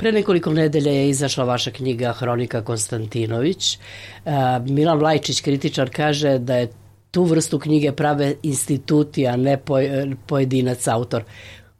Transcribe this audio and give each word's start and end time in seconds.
Pre 0.00 0.12
nekoliko 0.12 0.52
nedelja 0.52 0.92
je 0.92 1.10
izašla 1.10 1.44
vaša 1.44 1.70
knjiga 1.70 2.12
Hronika 2.12 2.62
Konstantinović. 2.64 3.78
Milan 4.68 4.98
Vlajčić, 4.98 5.40
kritičar, 5.40 5.90
kaže 5.92 6.38
da 6.38 6.56
je 6.56 6.70
tu 7.10 7.24
vrstu 7.24 7.58
knjige 7.58 7.92
prave 7.92 8.34
instituti, 8.42 9.26
a 9.26 9.36
ne 9.36 9.58
pojedinac 10.26 10.86
autor. 10.86 11.24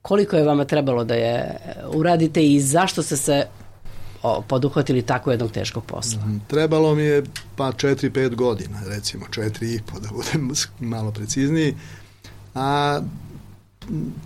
Koliko 0.02 0.36
je 0.36 0.44
vama 0.44 0.64
trebalo 0.64 1.04
da 1.04 1.14
je 1.14 1.56
uradite 1.94 2.46
i 2.46 2.60
zašto 2.60 3.02
ste 3.02 3.16
se 3.16 3.46
poduhvatili 4.48 5.02
tako 5.02 5.30
jednog 5.30 5.52
teškog 5.52 5.84
posla? 5.84 6.20
Mhm. 6.20 6.36
Trebalo 6.48 6.94
mi 6.94 7.02
je 7.02 7.22
pa 7.56 7.72
4-5 7.72 8.34
godina, 8.34 8.80
recimo 8.86 9.26
4 9.30 9.76
i 9.76 9.80
po 9.92 10.00
da 10.00 10.08
budem 10.08 10.50
malo 10.80 11.12
precizniji. 11.12 11.74
A 12.54 13.00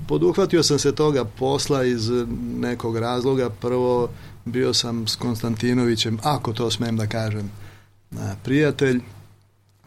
poduhvatio 0.08 0.62
sam 0.62 0.78
se 0.78 0.94
toga 0.94 1.24
posla 1.24 1.84
iz 1.84 2.10
nekog 2.56 2.98
razloga. 2.98 3.50
Prvo 3.50 4.08
bio 4.44 4.74
sam 4.74 5.08
s 5.08 5.16
Konstantinovićem, 5.16 6.18
ako 6.22 6.52
to 6.52 6.70
smem 6.70 6.96
da 6.96 7.06
kažem, 7.06 7.50
prijatelj, 8.42 9.00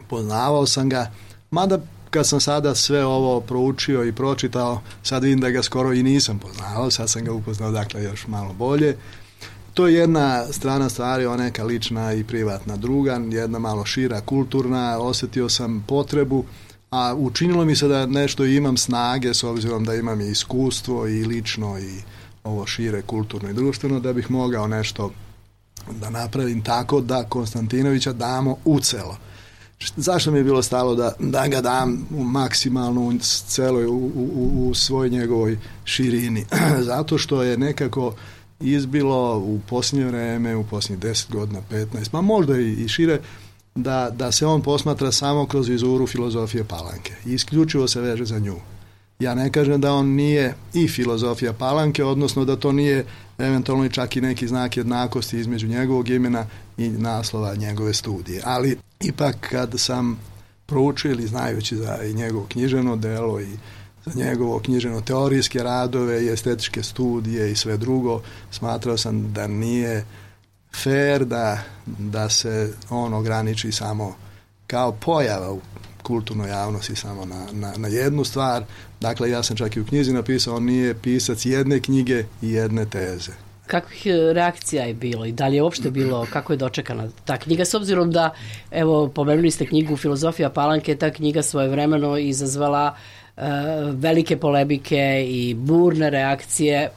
poznavao 0.08 0.66
sam 0.66 0.88
ga, 0.88 1.10
mada 1.50 1.78
kad 2.10 2.26
sam 2.26 2.40
sada 2.40 2.74
sve 2.74 3.04
ovo 3.04 3.40
proučio 3.40 4.04
i 4.04 4.12
pročitao, 4.12 4.80
sad 5.02 5.22
vidim 5.22 5.40
da 5.40 5.50
ga 5.50 5.62
skoro 5.62 5.92
i 5.92 6.02
nisam 6.02 6.38
poznavao, 6.38 6.90
sad 6.90 7.10
sam 7.10 7.24
ga 7.24 7.32
upoznao 7.32 7.70
dakle 7.70 8.02
još 8.02 8.26
malo 8.26 8.52
bolje. 8.52 8.96
To 9.74 9.86
je 9.86 9.94
jedna 9.94 10.44
strana 10.52 10.88
stvari, 10.88 11.26
ona 11.26 11.44
neka 11.44 11.64
lična 11.64 12.12
i 12.12 12.24
privatna 12.24 12.76
druga, 12.76 13.20
jedna 13.30 13.58
malo 13.58 13.84
šira, 13.84 14.20
kulturna, 14.20 14.98
osjetio 14.98 15.48
sam 15.48 15.84
potrebu, 15.88 16.44
a 16.90 17.14
učinilo 17.14 17.64
mi 17.64 17.76
se 17.76 17.88
da 17.88 18.06
nešto 18.06 18.44
imam 18.44 18.76
snage 18.76 19.34
s 19.34 19.44
obzirom 19.44 19.84
da 19.84 19.94
imam 19.94 20.20
i 20.20 20.30
iskustvo 20.30 21.08
i 21.08 21.24
lično 21.24 21.78
i 21.78 22.00
ovo 22.44 22.66
šire 22.66 23.02
kulturno 23.02 23.50
i 23.50 23.54
društveno 23.54 24.00
da 24.00 24.12
bih 24.12 24.30
mogao 24.30 24.66
nešto 24.66 25.10
da 26.00 26.10
napravim 26.10 26.62
tako 26.62 27.00
da 27.00 27.24
Konstantinovića 27.24 28.12
damo 28.12 28.56
u 28.64 28.80
celo. 28.80 29.16
Zašto 29.96 30.30
mi 30.30 30.38
je 30.38 30.44
bilo 30.44 30.62
stalo 30.62 30.94
da, 30.94 31.12
da 31.18 31.46
ga 31.46 31.60
dam 31.60 32.06
u 32.10 32.24
maksimalno 32.24 33.18
celoj 33.46 33.86
u, 33.86 33.94
u, 33.94 34.68
u 34.68 34.74
svoj 34.74 35.10
njegovoj 35.10 35.58
širini? 35.84 36.46
Zato 36.90 37.18
što 37.18 37.42
je 37.42 37.58
nekako 37.58 38.14
izbilo 38.60 39.38
u 39.38 39.60
posljednje 39.68 40.06
vrijeme, 40.06 40.56
u 40.56 40.64
posljednjih 40.64 41.14
10 41.14 41.32
godina, 41.32 41.60
15, 41.70 42.08
ma 42.12 42.20
možda 42.20 42.58
i, 42.58 42.72
i 42.72 42.88
šire, 42.88 43.20
da, 43.74 44.10
da 44.10 44.32
se 44.32 44.46
on 44.46 44.62
posmatra 44.62 45.12
samo 45.12 45.46
kroz 45.46 45.68
vizuru 45.68 46.06
filozofije 46.06 46.64
Palanke 46.64 47.12
i 47.26 47.34
isključivo 47.34 47.88
se 47.88 48.00
veže 48.00 48.24
za 48.24 48.38
nju. 48.38 48.56
Ja 49.18 49.34
ne 49.34 49.52
kažem 49.52 49.80
da 49.80 49.92
on 49.92 50.06
nije 50.06 50.54
i 50.74 50.88
filozofija 50.88 51.52
Palanke, 51.52 52.04
odnosno 52.04 52.44
da 52.44 52.56
to 52.56 52.72
nije 52.72 53.04
eventualno 53.38 53.88
čak 53.88 54.16
i 54.16 54.20
neki 54.20 54.48
znak 54.48 54.76
jednakosti 54.76 55.38
između 55.38 55.66
njegovog 55.66 56.08
imena 56.08 56.46
i 56.76 56.88
naslova 56.88 57.54
njegove 57.54 57.94
studije. 57.94 58.42
Ali 58.44 58.78
ipak 59.00 59.36
kad 59.50 59.74
sam 59.76 60.18
proučio 60.66 61.10
ili 61.10 61.26
znajući 61.26 61.76
za 61.76 61.98
i 62.04 62.14
njegovo 62.14 62.46
knjiženo 62.48 62.96
delo 62.96 63.40
i 63.40 63.48
za 64.06 64.24
njegovo 64.24 64.58
knjiženo 64.58 65.00
teorijske 65.00 65.62
radove 65.62 66.24
i 66.24 66.28
estetičke 66.28 66.82
studije 66.82 67.52
i 67.52 67.56
sve 67.56 67.76
drugo, 67.76 68.22
smatrao 68.50 68.96
sam 68.96 69.32
da 69.32 69.46
nije 69.46 70.04
fair 70.82 71.24
da, 71.24 71.58
da 71.86 72.28
se 72.28 72.72
on 72.90 73.14
ograniči 73.14 73.72
samo 73.72 74.14
kao 74.66 74.92
pojava 74.92 75.52
u 75.52 75.60
kulturnoj 76.02 76.48
javnosti 76.48 76.96
samo 76.96 77.24
na, 77.24 77.46
na, 77.52 77.72
na, 77.76 77.88
jednu 77.88 78.24
stvar. 78.24 78.64
Dakle, 79.00 79.30
ja 79.30 79.42
sam 79.42 79.56
čak 79.56 79.76
i 79.76 79.80
u 79.80 79.86
knjizi 79.86 80.12
napisao, 80.12 80.56
on 80.56 80.64
nije 80.64 80.94
pisac 80.94 81.46
jedne 81.46 81.80
knjige 81.80 82.24
i 82.42 82.52
jedne 82.52 82.86
teze. 82.86 83.32
Kakvih 83.66 84.06
e, 84.06 84.32
reakcija 84.32 84.84
je 84.84 84.94
bilo 84.94 85.26
i 85.26 85.32
da 85.32 85.48
li 85.48 85.56
je 85.56 85.62
uopšte 85.62 85.90
bilo, 85.90 86.26
kako 86.32 86.52
je 86.52 86.56
dočekana 86.56 87.08
ta 87.24 87.36
knjiga, 87.36 87.64
s 87.64 87.74
obzirom 87.74 88.10
da, 88.10 88.30
evo, 88.70 89.08
pomenuli 89.08 89.50
ste 89.50 89.66
knjigu 89.66 89.96
Filozofija 89.96 90.50
Palanke, 90.50 90.96
ta 90.96 91.10
knjiga 91.10 91.42
svojevremeno 91.42 92.16
izazvala 92.18 92.94
e, 93.36 93.42
velike 93.92 94.36
polemike 94.36 95.26
i 95.28 95.54
burne 95.54 96.10
reakcije 96.10 96.90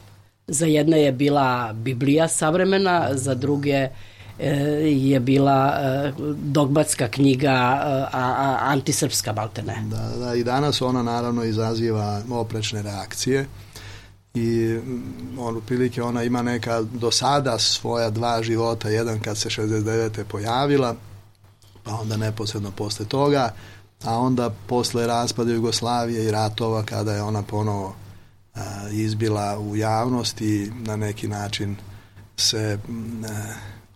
za 0.48 0.66
jedne 0.66 1.02
je 1.02 1.12
bila 1.12 1.74
Biblija 1.74 2.28
savremena, 2.28 3.10
za 3.12 3.34
druge 3.34 3.88
e, 4.40 4.50
je 4.86 5.20
bila 5.20 5.74
e, 5.80 6.12
dogmatska 6.36 7.08
knjiga 7.08 7.52
e, 7.52 8.06
a, 8.12 8.58
antisrpska 8.62 9.34
baltene. 9.34 9.84
Da, 9.90 10.26
da, 10.26 10.36
i 10.36 10.44
danas 10.44 10.82
ona 10.82 11.04
naravno 11.04 11.44
izaziva 11.44 12.22
oprečne 12.30 12.82
reakcije 12.82 13.46
i 14.34 14.80
mm, 14.86 15.40
on 15.40 15.62
prilike 15.68 16.04
ona 16.04 16.24
ima 16.24 16.42
neka 16.42 16.82
do 16.82 17.12
sada 17.12 17.60
svoja 17.60 18.10
dva 18.10 18.44
života, 18.44 18.90
jedan 18.90 19.20
kad 19.20 19.38
se 19.38 19.50
69. 19.50 20.24
pojavila, 20.24 20.96
pa 21.84 21.92
onda 21.96 22.18
neposredno 22.18 22.72
posle 22.72 23.06
toga, 23.06 23.54
a 24.04 24.18
onda 24.18 24.50
posle 24.68 25.08
raspada 25.08 25.52
Jugoslavije 25.52 26.26
i 26.26 26.32
ratova 26.32 26.84
kada 26.84 27.14
je 27.14 27.22
ona 27.22 27.44
ponovo 27.44 27.96
izbila 28.92 29.60
u 29.60 29.76
javnosti 29.76 30.72
na 30.76 30.96
neki 30.96 31.28
način 31.28 31.76
se 32.38 32.80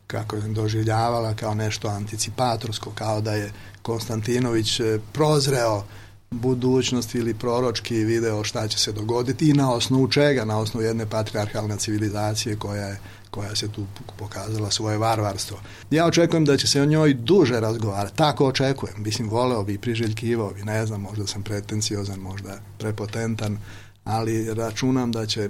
kako 0.07 0.35
je 0.35 0.41
doživljavala 0.41 1.33
kao 1.33 1.53
nešto 1.53 1.87
anticipatorsko, 1.87 2.91
kao 2.95 3.21
da 3.21 3.33
je 3.33 3.51
Konstantinović 3.81 4.79
e, 4.79 4.99
prozreo 5.13 5.83
budućnost 6.31 7.15
ili 7.15 7.33
proročki 7.33 7.95
video 7.95 8.43
šta 8.43 8.67
će 8.67 8.77
se 8.79 8.91
dogoditi 8.91 9.49
i 9.49 9.53
na 9.53 9.73
osnovu 9.73 10.07
čega, 10.07 10.45
na 10.45 10.59
osnovu 10.59 10.85
jedne 10.85 11.05
patriarhalne 11.05 11.77
civilizacije 11.77 12.55
koja 12.55 12.85
je 12.85 12.99
koja 13.35 13.55
se 13.55 13.67
tu 13.67 13.85
pokazala 14.17 14.71
svoje 14.71 14.97
varvarstvo. 14.97 15.57
Ja 15.91 16.05
očekujem 16.05 16.45
da 16.45 16.57
će 16.57 16.67
se 16.67 16.81
o 16.81 16.85
njoj 16.85 17.13
duže 17.13 17.59
razgovarati. 17.59 18.17
Tako 18.17 18.47
očekujem. 18.47 18.95
Mislim, 18.97 19.29
voleo 19.29 19.63
bi, 19.63 19.77
priželjkivao 19.77 20.53
bi, 20.53 20.63
ne 20.63 20.85
znam, 20.85 21.01
možda 21.01 21.27
sam 21.27 21.43
pretenciozan, 21.43 22.19
možda 22.19 22.59
prepotentan, 22.77 23.57
ali 24.05 24.53
računam 24.53 25.11
da 25.11 25.25
će 25.25 25.49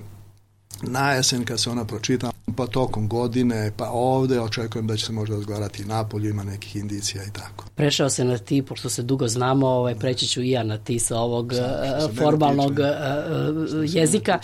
na 0.81 1.11
jesen 1.11 1.45
kad 1.45 1.61
se 1.61 1.69
ona 1.69 1.85
pročita, 1.85 2.31
pa 2.55 2.67
tokom 2.67 3.07
godine, 3.07 3.71
pa 3.77 3.89
ovdje 3.89 4.41
očekujem 4.41 4.87
da 4.87 4.97
će 4.97 5.05
se 5.05 5.11
možda 5.11 5.35
razgovarati 5.35 5.83
i 5.83 5.85
napolju, 5.85 6.29
ima 6.29 6.43
nekih 6.43 6.75
indicija 6.75 7.23
i 7.23 7.31
tako. 7.33 7.65
Prešao 7.75 8.09
se 8.09 8.25
na 8.25 8.37
ti, 8.37 8.61
pošto 8.61 8.89
se 8.89 9.03
dugo 9.03 9.27
znamo, 9.27 9.67
ovaj, 9.67 9.95
preći 9.95 10.27
ću 10.27 10.41
i 10.41 10.49
ja 10.49 10.63
na 10.63 10.77
ti 10.77 10.99
sa 10.99 11.17
ovog 11.17 11.53
eh, 11.53 11.57
formalnog 12.17 12.79
eh, 12.79 12.85
jezika. 13.85 14.39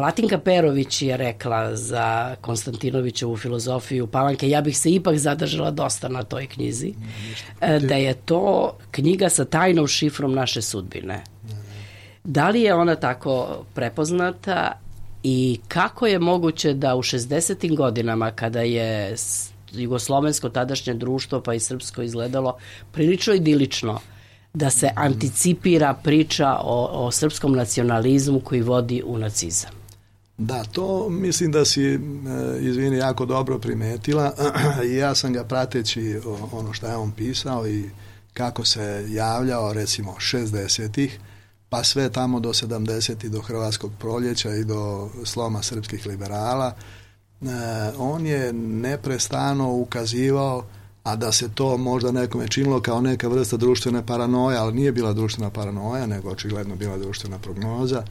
Latinka 0.00 0.38
Perović 0.38 1.02
je 1.02 1.16
rekla 1.16 1.76
za 1.76 2.36
Konstantinovićevu 2.40 3.36
filozofiju 3.36 4.06
Palanke, 4.06 4.48
ja 4.48 4.60
bih 4.60 4.78
se 4.78 4.90
ipak 4.90 5.16
zadržala 5.16 5.70
dosta 5.70 6.08
na 6.08 6.22
toj 6.22 6.46
knjizi, 6.46 6.94
da 7.60 7.94
je 7.94 8.14
to 8.14 8.76
knjiga 8.90 9.28
sa 9.28 9.44
tajnom 9.44 9.86
šifrom 9.86 10.34
naše 10.34 10.62
sudbine. 10.62 11.24
Da 12.26 12.48
li 12.48 12.62
je 12.62 12.74
ona 12.74 12.96
tako 12.96 13.64
prepoznata 13.74 14.72
i 15.22 15.60
kako 15.68 16.06
je 16.06 16.18
moguće 16.18 16.74
da 16.74 16.96
u 16.96 17.02
60. 17.02 17.76
godinama 17.76 18.30
kada 18.30 18.60
je 18.60 19.14
jugoslovensko 19.72 20.48
tadašnje 20.48 20.94
društvo 20.94 21.40
pa 21.40 21.54
i 21.54 21.60
srpsko 21.60 22.02
izgledalo 22.02 22.56
prilično 22.92 23.34
idilično 23.34 24.00
da 24.54 24.70
se 24.70 24.90
anticipira 24.96 25.94
priča 25.94 26.56
o, 26.62 27.06
o 27.06 27.10
srpskom 27.10 27.52
nacionalizmu 27.52 28.40
koji 28.40 28.62
vodi 28.62 29.02
u 29.06 29.18
nacizam. 29.18 29.70
Da, 30.38 30.64
to 30.64 31.08
mislim 31.08 31.52
da 31.52 31.64
si, 31.64 31.84
e, 31.84 31.98
izvini, 32.60 32.96
jako 32.96 33.26
dobro 33.26 33.58
primetila 33.58 34.34
i 34.84 34.94
ja 35.02 35.14
sam 35.14 35.32
ga 35.32 35.44
prateći 35.44 36.20
ono 36.52 36.72
što 36.72 36.86
je 36.86 36.96
on 36.96 37.12
pisao 37.12 37.68
i 37.68 37.84
kako 38.34 38.64
se 38.64 39.06
javljao 39.08 39.72
recimo 39.72 40.12
60-ih 40.12 41.18
pa 41.68 41.84
sve 41.84 42.12
tamo 42.12 42.40
do 42.40 42.48
70. 42.48 43.28
do 43.28 43.40
Hrvatskog 43.40 43.92
proljeća 43.98 44.54
i 44.54 44.64
do 44.64 45.10
sloma 45.24 45.62
srpskih 45.62 46.06
liberala, 46.06 46.74
e, 47.42 47.46
on 47.98 48.26
je 48.26 48.52
neprestano 48.52 49.72
ukazivao 49.72 50.64
a 51.06 51.16
da 51.16 51.32
se 51.32 51.48
to 51.48 51.76
možda 51.76 52.12
nekome 52.12 52.48
činilo 52.48 52.80
kao 52.80 53.00
neka 53.00 53.28
vrsta 53.28 53.56
društvene 53.56 54.06
paranoje, 54.06 54.58
ali 54.58 54.74
nije 54.74 54.92
bila 54.92 55.12
društvena 55.12 55.50
paranoja, 55.50 56.06
nego 56.06 56.30
očigledno 56.30 56.76
bila 56.76 56.98
društvena 56.98 57.38
prognoza, 57.38 58.02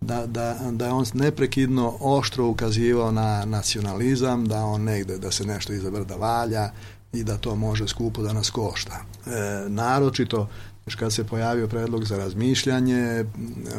da, 0.00 0.26
da, 0.26 0.58
da 0.72 0.86
je 0.86 0.92
on 0.92 1.04
neprekidno 1.14 1.96
oštro 2.00 2.46
ukazivao 2.46 3.12
na 3.12 3.44
nacionalizam, 3.44 4.46
da 4.46 4.64
on 4.64 4.82
negde, 4.82 5.18
da 5.18 5.30
se 5.30 5.44
nešto 5.44 5.72
iza 5.72 5.90
brda 5.90 6.14
valja 6.14 6.70
i 7.12 7.24
da 7.24 7.36
to 7.36 7.56
može 7.56 7.88
skupo 7.88 8.22
da 8.22 8.32
nas 8.32 8.50
košta. 8.50 9.00
E, 9.26 9.30
naročito 9.68 10.48
još 10.86 10.94
kad 10.94 11.12
se 11.12 11.24
pojavio 11.24 11.68
predlog 11.68 12.04
za 12.04 12.16
razmišljanje 12.16 13.24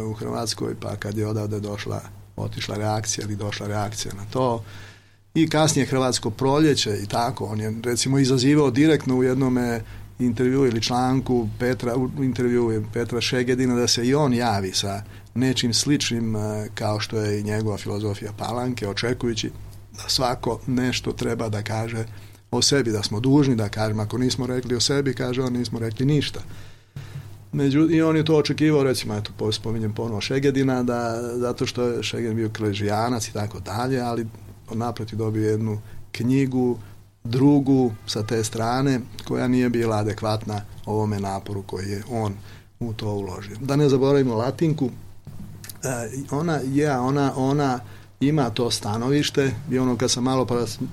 u 0.10 0.14
Hrvatskoj, 0.14 0.76
pa 0.80 0.96
kad 0.96 1.18
je 1.18 1.28
odavde 1.28 1.60
došla, 1.60 2.02
otišla 2.36 2.76
reakcija 2.76 3.26
ili 3.26 3.36
došla 3.36 3.68
reakcija 3.68 4.14
na 4.14 4.26
to, 4.32 4.64
i 5.34 5.50
kasnije 5.50 5.86
Hrvatsko 5.86 6.30
proljeće 6.30 6.98
i 7.04 7.06
tako, 7.06 7.46
on 7.46 7.60
je 7.60 7.74
recimo 7.84 8.20
izazivao 8.20 8.72
direktno 8.72 9.16
u 9.16 9.24
jednome 9.24 9.82
intervju 10.20 10.66
ili 10.66 10.82
članku 10.82 11.48
Petra, 11.60 11.96
u 11.96 12.24
intervju 12.24 12.84
Petra 12.94 13.22
Šegedina 13.22 13.76
da 13.76 13.88
se 13.88 14.08
i 14.08 14.16
on 14.16 14.34
javi 14.34 14.72
sa 14.74 15.04
nečim 15.34 15.74
sličnim 15.74 16.36
e, 16.36 16.68
kao 16.76 17.00
što 17.00 17.18
je 17.18 17.40
i 17.40 17.44
njegova 17.44 17.78
filozofija 17.78 18.32
Palanke, 18.38 18.88
očekujući 18.88 19.52
da 19.92 20.10
svako 20.10 20.60
nešto 20.68 21.12
treba 21.12 21.50
da 21.50 21.62
kaže 21.62 22.06
o 22.52 22.62
sebi, 22.62 22.92
da 22.92 23.04
smo 23.04 23.20
dužni 23.20 23.56
da 23.56 23.70
kažemo, 23.70 24.02
ako 24.02 24.18
nismo 24.18 24.48
rekli 24.48 24.76
o 24.76 24.80
sebi, 24.80 25.14
kaže 25.14 25.42
on, 25.42 25.54
nismo 25.54 25.80
rekli 25.80 26.06
ništa. 26.06 26.40
Među, 27.54 27.88
I 27.90 28.02
on 28.02 28.18
je 28.18 28.26
to 28.26 28.36
očekivao, 28.36 28.84
recimo, 28.84 29.16
eto, 29.18 29.52
spominjem 29.52 29.94
ponovo 29.94 30.22
Šegedina, 30.22 30.84
da, 30.84 31.22
zato 31.38 31.66
što 31.66 31.84
je 31.84 32.04
Šegedin 32.04 32.36
bio 32.36 32.50
kležijanac 32.58 33.28
i 33.28 33.34
tako 33.34 33.60
dalje, 33.60 34.02
ali 34.02 34.28
naproti 34.74 35.16
dobio 35.16 35.50
jednu 35.50 35.82
knjigu, 36.12 36.78
drugu 37.24 37.92
sa 38.06 38.24
te 38.24 38.44
strane, 38.44 39.00
koja 39.28 39.48
nije 39.48 39.70
bila 39.70 39.98
adekvatna 39.98 40.62
ovome 40.86 41.20
naporu 41.20 41.64
koji 41.64 41.90
je 41.90 42.04
on 42.12 42.34
u 42.80 42.94
to 42.94 43.14
uložio. 43.14 43.58
Da 43.62 43.76
ne 43.76 43.90
zaboravimo 43.90 44.36
Latinku, 44.36 44.90
e, 45.84 46.10
ona 46.32 46.60
je, 46.66 46.98
ona, 46.98 47.34
ona 47.36 47.80
ima 48.20 48.50
to 48.50 48.72
stanovište 48.72 49.52
i 49.72 49.80
ono 49.80 49.98
kad 49.98 50.12
sam 50.12 50.24
malo, 50.24 50.48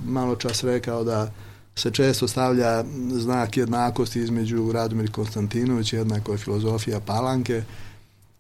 malo 0.07 0.37
čas 0.37 0.65
rekao 0.65 1.05
da 1.05 1.31
se 1.79 1.91
često 1.91 2.29
stavlja 2.29 2.85
znak 3.11 3.57
jednakosti 3.57 4.21
između 4.21 4.73
Radomir 4.73 5.11
Konstantinović, 5.11 5.93
jednako 5.93 6.33
je 6.33 6.39
filozofija 6.39 7.01
Palanke. 7.01 7.63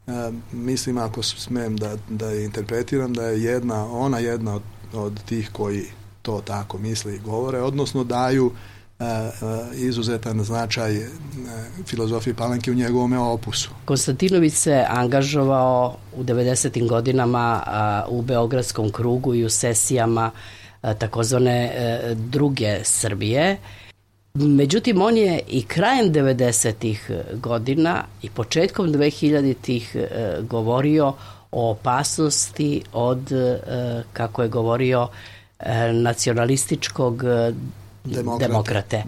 E, 0.06 0.12
mislim, 0.52 0.98
ako 0.98 1.22
smem 1.22 1.76
da, 1.76 1.96
da 2.08 2.30
je 2.30 2.44
interpretiram, 2.44 3.14
da 3.14 3.22
je 3.22 3.42
jedna, 3.42 3.92
ona 3.92 4.18
jedna 4.18 4.54
od, 4.54 4.62
od 4.92 5.24
tih 5.24 5.50
koji 5.52 5.84
to 6.22 6.40
tako 6.40 6.78
misle 6.78 7.14
i 7.14 7.18
govore, 7.18 7.60
odnosno 7.60 8.04
daju 8.04 8.52
e, 8.98 9.04
e, 9.04 9.30
izuzetan 9.74 10.44
značaj 10.44 11.06
filozofije 11.86 12.34
Palanke 12.34 12.70
u 12.70 12.74
njegovome 12.74 13.18
opusu. 13.18 13.70
Konstantinović 13.84 14.54
se 14.54 14.84
angažovao 14.88 15.96
u 16.16 16.24
90. 16.24 16.88
godinama 16.88 17.62
u 18.08 18.22
Beogradskom 18.22 18.92
krugu 18.92 19.34
i 19.34 19.44
u 19.44 19.50
sesijama 19.50 20.30
takozvane 20.98 21.72
druge 22.14 22.78
Srbije. 22.84 23.56
Međutim, 24.34 25.02
on 25.02 25.16
je 25.16 25.40
i 25.48 25.62
krajem 25.62 26.12
90. 26.12 26.96
godina 27.34 28.04
i 28.22 28.30
početkom 28.30 28.86
2000-ih 28.86 29.96
govorio 30.42 31.12
o 31.52 31.70
opasnosti 31.70 32.82
od, 32.92 33.32
kako 34.12 34.42
je 34.42 34.48
govorio, 34.48 35.08
E, 35.60 35.92
nacionalističkog 35.92 37.24
e, 37.24 37.52
demokrate. 38.04 38.46
demokrate. 38.46 39.02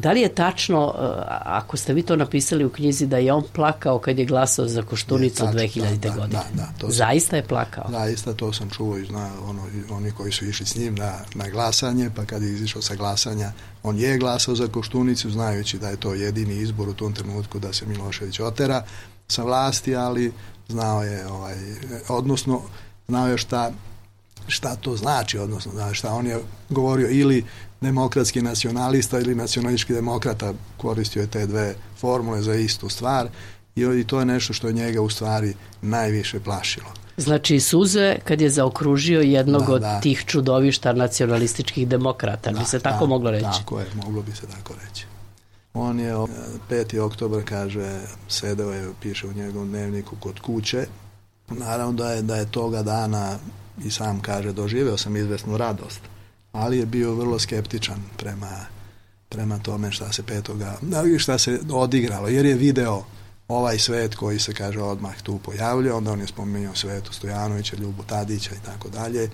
Da 0.00 0.12
li 0.12 0.20
je 0.20 0.34
tačno, 0.34 0.94
e, 0.98 1.02
ako 1.44 1.76
ste 1.76 1.94
vi 1.94 2.02
to 2.02 2.16
napisali 2.16 2.64
u 2.64 2.70
knjizi, 2.70 3.06
da 3.06 3.18
je 3.18 3.32
on 3.32 3.44
plakao 3.52 3.98
kad 3.98 4.18
je 4.18 4.24
glasao 4.24 4.68
za 4.68 4.82
Koštunicu 4.82 5.44
2000. 5.44 5.98
Da, 5.98 6.08
godine? 6.08 6.28
Da, 6.28 6.44
da, 6.54 6.68
to 6.78 6.90
Zaista 6.90 7.36
je 7.36 7.42
plakao? 7.42 7.84
Zaista, 7.90 8.34
to 8.34 8.52
sam 8.52 8.70
čuo 8.70 8.96
i 8.96 9.04
zna, 9.04 9.30
ono, 9.48 9.62
oni 9.90 10.10
koji 10.10 10.32
su 10.32 10.44
išli 10.44 10.66
s 10.66 10.76
njim 10.76 10.94
na, 10.94 11.12
na 11.34 11.48
glasanje, 11.48 12.10
pa 12.16 12.24
kad 12.24 12.42
je 12.42 12.52
izišao 12.52 12.82
sa 12.82 12.94
glasanja, 12.94 13.52
on 13.82 13.98
je 13.98 14.18
glasao 14.18 14.54
za 14.54 14.68
Koštunicu, 14.68 15.30
znajući 15.30 15.78
da 15.78 15.88
je 15.88 15.96
to 15.96 16.14
jedini 16.14 16.54
izbor 16.54 16.88
u 16.88 16.94
tom 16.94 17.12
trenutku 17.12 17.58
da 17.58 17.72
se 17.72 17.86
Milošević 17.86 18.40
otera 18.40 18.82
sa 19.28 19.42
vlasti, 19.42 19.96
ali 19.96 20.32
znao 20.68 21.02
je, 21.02 21.26
ovaj, 21.26 21.54
odnosno, 22.08 22.62
znao 23.08 23.28
je 23.28 23.38
šta 23.38 23.72
šta 24.46 24.76
to 24.76 24.96
znači, 24.96 25.38
odnosno 25.38 25.72
znaš 25.72 25.98
šta 25.98 26.12
on 26.12 26.26
je 26.26 26.38
govorio 26.68 27.08
ili 27.10 27.44
demokratski 27.80 28.42
nacionalista 28.42 29.18
ili 29.18 29.34
nacionalistički 29.34 29.92
demokrata 29.92 30.52
koristio 30.76 31.20
je 31.20 31.30
te 31.30 31.46
dve 31.46 31.74
formule 31.96 32.42
za 32.42 32.54
istu 32.54 32.88
stvar 32.88 33.28
i 33.76 34.04
to 34.06 34.18
je 34.18 34.26
nešto 34.26 34.52
što 34.52 34.66
je 34.66 34.72
njega 34.72 35.00
u 35.00 35.08
stvari 35.08 35.54
najviše 35.82 36.40
plašilo. 36.40 36.86
Znači 37.16 37.60
suze 37.60 38.16
kad 38.24 38.40
je 38.40 38.50
zaokružio 38.50 39.20
jednog 39.20 39.66
da, 39.66 39.72
od 39.72 39.80
da. 39.80 40.00
tih 40.00 40.24
čudovišta 40.26 40.92
nacionalističkih 40.92 41.88
demokrata, 41.88 42.50
da, 42.50 42.58
bi 42.58 42.64
se 42.64 42.78
tako 42.78 43.06
moglo 43.06 43.30
reći? 43.30 43.44
Tako 43.44 43.80
je, 43.80 43.86
moglo 43.94 44.22
bi 44.22 44.32
se 44.32 44.46
tako 44.46 44.74
reći. 44.84 45.06
On 45.74 46.00
je 46.00 46.14
5. 46.70 46.98
oktober 47.00 47.44
kaže, 47.44 48.00
sedeo 48.28 48.72
je, 48.72 48.90
piše 49.00 49.26
u 49.26 49.32
njegovom 49.32 49.68
dnevniku 49.68 50.16
kod 50.20 50.40
kuće. 50.40 50.86
Naravno 51.48 51.92
da 51.92 52.12
je, 52.12 52.22
da 52.22 52.36
je 52.36 52.50
toga 52.50 52.82
dana 52.82 53.38
i 53.84 53.90
sam 53.90 54.20
kaže 54.20 54.52
doživeo 54.52 54.96
sam 54.96 55.16
izvesnu 55.16 55.56
radost, 55.56 56.00
ali 56.52 56.78
je 56.78 56.86
bio 56.86 57.14
vrlo 57.14 57.38
skeptičan 57.38 58.02
prema, 58.16 58.66
prema 59.28 59.58
tome 59.58 59.92
šta 59.92 60.12
se 60.12 60.22
petoga, 60.22 60.78
šta 61.18 61.38
se 61.38 61.60
odigralo, 61.70 62.28
jer 62.28 62.46
je 62.46 62.54
video 62.54 63.04
ovaj 63.48 63.78
svet 63.78 64.14
koji 64.14 64.38
se 64.38 64.54
kaže 64.54 64.80
odmah 64.80 65.22
tu 65.22 65.38
pojavljuje, 65.38 65.92
onda 65.92 66.12
on 66.12 66.20
je 66.20 66.26
spomenuo 66.26 66.74
Svetu 66.74 67.12
Stojanovića, 67.12 67.76
Ljubu 67.76 68.02
Tadića 68.02 68.50
i 68.54 68.66
tako 68.66 68.88
dalje 68.88 69.30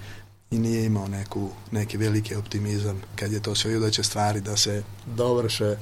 i 0.50 0.58
nije 0.58 0.84
imao 0.84 1.08
neku, 1.08 1.48
neki 1.70 1.96
veliki 1.96 2.34
optimizam 2.34 3.02
kad 3.16 3.32
je 3.32 3.42
to 3.42 3.54
sve 3.54 3.78
da 3.78 3.90
će 3.90 4.02
stvari 4.02 4.40
da 4.40 4.56
se 4.56 4.82
dovrše 5.06 5.76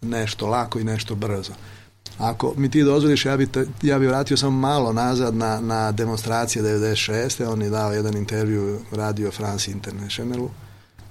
nešto 0.00 0.46
lako 0.46 0.78
i 0.78 0.84
nešto 0.84 1.14
brzo. 1.14 1.52
Ako 2.18 2.54
mi 2.56 2.70
ti 2.70 2.82
dozvoliš, 2.82 3.24
ja 3.24 3.36
bi, 3.36 3.48
ja 3.82 3.98
bi 3.98 4.06
vratio 4.06 4.36
samo 4.36 4.58
malo 4.58 4.92
nazad 4.92 5.34
na, 5.34 5.60
na 5.60 5.92
demonstracije 5.92 6.64
96. 6.64 7.52
On 7.52 7.62
je 7.62 7.70
dao 7.70 7.92
jedan 7.92 8.16
intervju 8.16 8.80
Radio 8.92 9.30
France 9.30 9.70
Internationalu. 9.70 10.50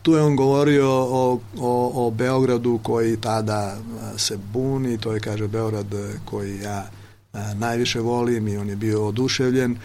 Tu 0.07 0.13
je 0.13 0.21
on 0.21 0.35
govorio 0.35 0.89
o, 0.89 1.39
o, 1.59 2.07
o 2.07 2.11
Beogradu 2.11 2.79
koji 2.83 3.17
tada 3.17 3.77
se 4.17 4.37
buni, 4.53 4.97
to 4.97 5.13
je 5.13 5.19
kaže 5.19 5.47
Beograd 5.47 5.85
koji 6.25 6.59
ja 6.59 6.89
najviše 7.55 7.99
volim 7.99 8.47
i 8.47 8.57
on 8.57 8.69
je 8.69 8.75
bio 8.75 9.07
oduševljen 9.07 9.77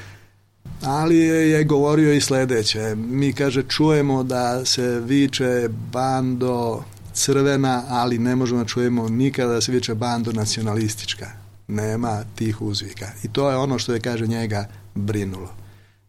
ali 0.83 1.19
je, 1.19 1.65
govorio 1.65 2.13
i 2.13 2.21
sledeće 2.21 2.95
mi 2.95 3.33
kaže 3.33 3.63
čujemo 3.63 4.23
da 4.23 4.65
se 4.65 5.01
viče 5.01 5.69
bando 5.93 6.85
crvena, 7.13 7.85
ali 7.89 8.19
ne 8.19 8.37
možemo 8.37 8.61
da 8.61 8.69
čujemo 8.69 9.09
nikada 9.09 9.53
da 9.53 9.61
se 9.61 9.73
viče 9.73 9.95
bando 9.95 10.33
nacionalistička. 10.33 11.31
Nema 11.69 12.25
tih 12.35 12.63
uzvika. 12.63 13.07
I 13.23 13.29
to 13.29 13.51
je 13.51 13.57
ono 13.57 13.79
što 13.79 13.95
je, 13.95 14.01
kaže, 14.01 14.27
njega 14.27 14.69
brinulo. 14.95 15.55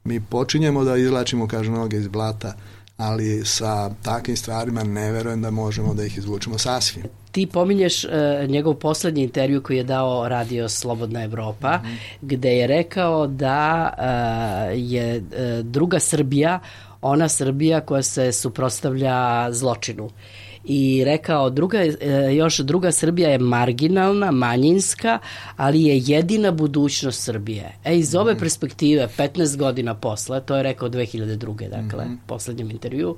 Mi 0.04 0.20
počinjemo 0.20 0.84
da 0.84 0.98
izlačimo, 0.98 1.48
kaže, 1.48 1.72
noge 1.72 1.98
iz 1.98 2.08
blata, 2.08 2.56
ali 2.98 3.46
sa 3.46 3.90
takvim 4.04 4.38
stvarima 4.38 4.84
ne 4.84 5.12
verujem 5.12 5.42
da 5.42 5.52
možemo 5.52 5.94
da 5.94 6.06
ih 6.06 6.18
izvučemo 6.18 6.58
sasvim. 6.58 7.04
Ti 7.32 7.48
pominješ 7.48 8.04
uh, 8.04 8.12
njegov 8.50 8.74
poslednji 8.74 9.24
intervju 9.24 9.64
koji 9.64 9.78
je 9.78 9.84
dao 9.84 10.30
radio 10.30 10.70
Slobodna 10.70 11.24
Evropa, 11.24 11.78
mm 11.78 11.88
-hmm. 11.88 11.98
gde 12.22 12.58
je 12.58 12.68
rekao 12.68 13.28
da 13.28 13.94
uh, 13.98 14.90
je 14.90 15.18
uh, 15.18 15.66
druga 15.66 16.00
Srbija 16.00 16.60
ona 17.02 17.30
Srbija 17.30 17.82
koja 17.82 18.04
se 18.04 18.32
suprostavlja 18.32 19.48
zločinu 19.52 20.10
i 20.66 21.04
rekao 21.06 21.50
druga, 21.50 21.78
e, 21.78 21.96
još 22.36 22.58
druga 22.58 22.92
Srbija 22.92 23.30
je 23.30 23.38
marginalna, 23.38 24.32
manjinska, 24.32 25.20
ali 25.58 25.84
je 25.84 26.02
jedina 26.06 26.52
budućnost 26.52 27.24
Srbije. 27.24 27.78
E, 27.84 27.98
iz 27.98 28.16
ove 28.16 28.34
mm 28.34 28.36
-hmm. 28.36 28.40
perspektive, 28.40 29.10
15 29.18 29.58
godina 29.58 29.96
posle, 29.96 30.42
to 30.42 30.56
je 30.56 30.64
rekao 30.64 30.90
2002. 30.90 31.70
dakle, 31.70 32.06
mm 32.06 32.10
-hmm. 32.10 32.18
poslednjem 32.28 32.72
intervju, 32.72 33.18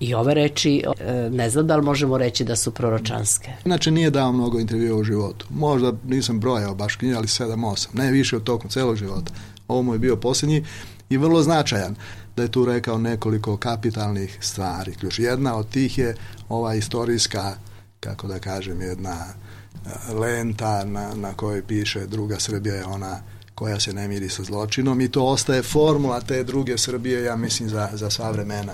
I 0.00 0.14
ove 0.14 0.34
reči, 0.34 0.82
e, 1.00 1.30
ne 1.30 1.50
znam 1.50 1.66
da 1.66 1.76
li 1.76 1.82
možemo 1.82 2.18
reći 2.18 2.44
da 2.44 2.56
su 2.56 2.70
proročanske. 2.70 3.52
Inače 3.64 3.90
nije 3.90 4.10
dao 4.10 4.32
mnogo 4.32 4.60
intervjua 4.60 4.98
u 4.98 5.04
životu. 5.04 5.46
Možda 5.50 5.92
nisam 6.04 6.40
brojao 6.40 6.74
baš 6.74 6.96
knjiga, 6.96 7.16
ali 7.16 7.26
7-8. 7.26 7.88
Ne 7.94 8.10
više 8.10 8.36
od 8.36 8.44
tokom 8.44 8.70
celog 8.70 8.96
života. 8.96 9.32
Ovo 9.68 9.82
mu 9.82 9.92
je 9.92 9.98
bio 9.98 10.16
posljednji 10.16 10.64
i 11.08 11.16
vrlo 11.16 11.42
značajan 11.42 11.94
da 12.36 12.42
je 12.42 12.50
tu 12.50 12.64
rekao 12.64 12.98
nekoliko 12.98 13.56
kapitalnih 13.56 14.38
stvari. 14.40 14.94
Ključ 14.94 15.18
jedna 15.18 15.56
od 15.56 15.68
tih 15.68 15.98
je 15.98 16.16
ova 16.48 16.74
istorijska, 16.74 17.56
kako 18.00 18.26
da 18.26 18.38
kažem, 18.38 18.80
jedna 18.80 19.16
e, 19.16 20.12
lenta 20.14 20.84
na, 20.84 21.14
na 21.14 21.34
kojoj 21.34 21.62
piše 21.66 22.06
druga 22.06 22.40
Srbija 22.40 22.74
je 22.74 22.84
ona 22.84 23.20
koja 23.54 23.80
se 23.80 23.92
ne 23.92 24.08
miri 24.08 24.28
sa 24.28 24.42
zločinom 24.42 25.00
i 25.00 25.08
to 25.08 25.24
ostaje 25.24 25.62
formula 25.62 26.20
te 26.20 26.44
druge 26.44 26.78
Srbije, 26.78 27.22
ja 27.22 27.36
mislim, 27.36 27.68
za, 27.68 27.88
za 27.92 28.10
sva 28.10 28.30
vremena. 28.30 28.72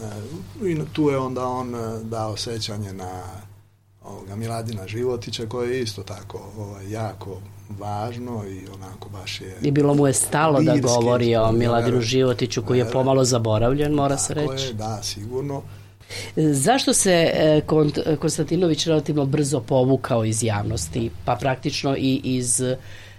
E, 0.00 0.68
I 0.68 0.80
tu 0.92 1.10
je 1.10 1.18
onda 1.18 1.46
on 1.46 1.74
e, 1.74 1.78
dao 2.04 2.36
sećanje 2.36 2.92
na 2.92 3.22
ovoga 4.04 4.36
Miladina 4.36 4.86
Životića 4.86 5.46
koje 5.46 5.76
je 5.76 5.82
isto 5.82 6.02
tako 6.02 6.50
ovaj, 6.58 6.90
jako 6.90 7.40
važno 7.78 8.44
i 8.48 8.66
onako 8.74 9.08
baš 9.08 9.40
je... 9.40 9.56
I 9.62 9.70
bilo 9.70 9.94
mu 9.94 10.06
je 10.06 10.12
stalo 10.12 10.62
da 10.62 10.76
govori 10.76 11.36
o 11.36 11.52
Miladinu 11.52 12.00
Životiću 12.00 12.62
koji 12.62 12.78
je 12.78 12.90
pomalo 12.90 13.24
zaboravljen, 13.24 13.92
mora 13.92 14.18
se 14.18 14.34
reći. 14.34 14.66
Je, 14.66 14.72
da, 14.72 15.02
sigurno. 15.02 15.62
Zašto 16.36 16.94
se 16.94 17.30
e, 17.34 17.62
Konstantinović 18.20 18.86
relativno 18.86 19.26
brzo 19.26 19.60
povukao 19.60 20.24
iz 20.24 20.42
javnosti, 20.42 21.10
pa 21.24 21.36
praktično 21.36 21.96
i 21.96 22.20
iz 22.24 22.62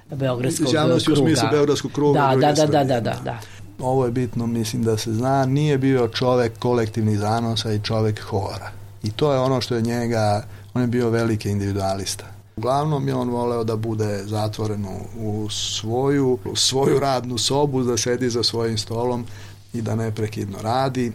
Beogradskog 0.10 0.68
iz 0.68 0.74
javnosti 0.74 1.06
kruga? 1.06 1.22
u 1.22 1.26
smislu 1.26 1.48
Beogradskog 1.52 1.92
kruga. 1.92 2.20
Da, 2.20 2.36
da, 2.36 2.52
da, 2.52 2.66
da, 2.66 2.84
da, 2.84 3.00
da, 3.00 3.20
da. 3.24 3.40
Ovo 3.80 4.06
je 4.06 4.12
bitno, 4.12 4.48
mislim 4.48 4.84
da 4.84 4.98
se 4.98 5.14
zna, 5.14 5.46
nije 5.46 5.78
bio 5.78 6.08
čovek 6.08 6.60
kolektivnih 6.60 7.20
zanosa 7.20 7.74
i 7.74 7.80
čovek 7.80 8.22
hora. 8.22 8.72
I 9.04 9.12
to 9.12 9.34
je 9.34 9.40
ono 9.40 9.62
što 9.62 9.76
je 9.76 9.82
njega, 9.82 10.44
on 10.74 10.82
je 10.82 10.88
bio 10.88 11.10
veliki 11.10 11.50
individualista 11.50 12.33
Uglavnom 12.56 13.08
je 13.08 13.16
on 13.16 13.30
voleo 13.30 13.64
da 13.64 13.76
bude 13.76 14.24
zatvoren 14.26 14.86
u 15.18 15.50
svoju, 15.50 16.40
u 16.46 16.56
svoju 16.56 17.00
radnu 17.00 17.38
sobu, 17.38 17.84
da 17.84 17.98
sedi 17.98 18.30
za 18.30 18.44
svojim 18.44 18.78
stolom 18.78 19.26
i 19.74 19.82
da 19.82 19.96
neprekidno 19.96 20.58
radi. 20.62 21.12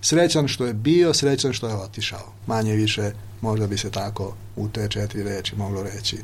Srećan 0.00 0.48
što 0.48 0.66
je 0.66 0.74
bio, 0.74 1.14
srećan 1.14 1.52
što 1.52 1.68
je 1.68 1.74
otišao. 1.74 2.32
Manje 2.46 2.74
više, 2.74 3.12
možda 3.40 3.66
bi 3.66 3.78
se 3.78 3.90
tako 3.90 4.34
u 4.56 4.68
te 4.68 4.88
četiri 4.88 5.22
reči 5.22 5.56
moglo 5.56 5.82
reći. 5.82 6.16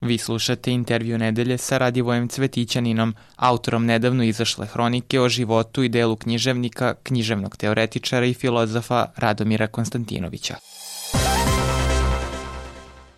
Vi 0.00 0.18
slušate 0.18 0.72
intervju 0.72 1.18
nedelje 1.18 1.58
sa 1.58 1.78
Radivojem 1.78 2.28
Cvetićaninom, 2.28 3.14
autorom 3.36 3.86
nedavno 3.86 4.24
izašle 4.24 4.66
hronike 4.66 5.20
o 5.20 5.28
životu 5.28 5.82
i 5.82 5.88
delu 5.88 6.16
književnika, 6.16 6.94
književnog 7.02 7.56
teoretičara 7.56 8.26
i 8.26 8.34
filozofa 8.34 9.06
Radomira 9.16 9.66
Konstantinovića 9.66 10.56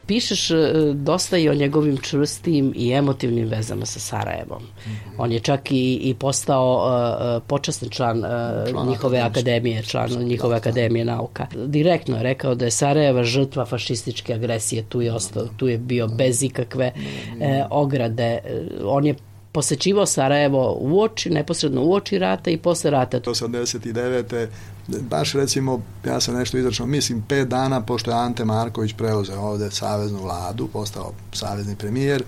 pišeš 0.07 0.51
e, 0.51 0.57
dosta 0.95 1.39
i 1.39 1.49
o 1.49 1.55
njegovim 1.55 1.97
čvrstim 1.97 2.73
i 2.77 2.93
emotivnim 2.93 3.49
vezama 3.49 3.87
sa 3.87 4.01
Sarajevom. 4.01 4.63
Mm 4.63 4.91
-hmm. 4.91 5.15
On 5.19 5.33
je 5.33 5.41
čak 5.41 5.71
i, 5.71 5.95
i 5.95 6.15
postao 6.15 6.75
uh, 6.77 7.43
počasni 7.49 7.91
član, 7.91 8.19
uh, 8.19 8.71
član 8.71 8.89
njihove 8.89 9.19
akademije, 9.19 9.83
član 9.83 10.11
njihove 10.11 10.53
da, 10.53 10.57
akademije 10.57 11.05
da. 11.05 11.15
nauka. 11.15 11.47
Direktno 11.67 12.17
je 12.17 12.23
rekao 12.23 12.55
da 12.55 12.65
je 12.65 12.71
Sarajeva 12.71 13.25
žrtva 13.25 13.65
fašističke 13.65 14.35
agresije, 14.35 14.83
tu 14.89 15.01
je 15.01 15.13
ostao, 15.13 15.47
tu 15.57 15.69
je 15.69 15.79
bio 15.79 16.07
bez 16.07 16.43
ikakve 16.43 16.93
uh, 16.97 17.67
ograde. 17.71 18.39
On 18.85 19.07
je 19.07 19.15
posećivao 19.53 20.07
Sarajevo 20.07 20.77
u 20.81 21.01
oči, 21.01 21.31
neposredno 21.31 21.85
u 21.85 21.93
oči 21.93 22.19
rata 22.19 22.51
i 22.51 22.59
posle 22.59 22.91
rata. 22.91 23.21
89 23.21 24.47
baš 24.89 25.33
recimo, 25.33 25.83
ja 26.07 26.21
sam 26.21 26.35
nešto 26.35 26.59
izračunao, 26.59 26.91
mislim 26.91 27.23
pet 27.29 27.49
dana 27.49 27.81
pošto 27.81 28.11
je 28.11 28.17
Ante 28.17 28.45
Marković 28.45 28.93
preuzeo 28.93 29.41
ovde 29.41 29.71
saveznu 29.71 30.23
vladu, 30.23 30.69
postao 30.73 31.13
savezni 31.33 31.77
premijer, 31.77 32.23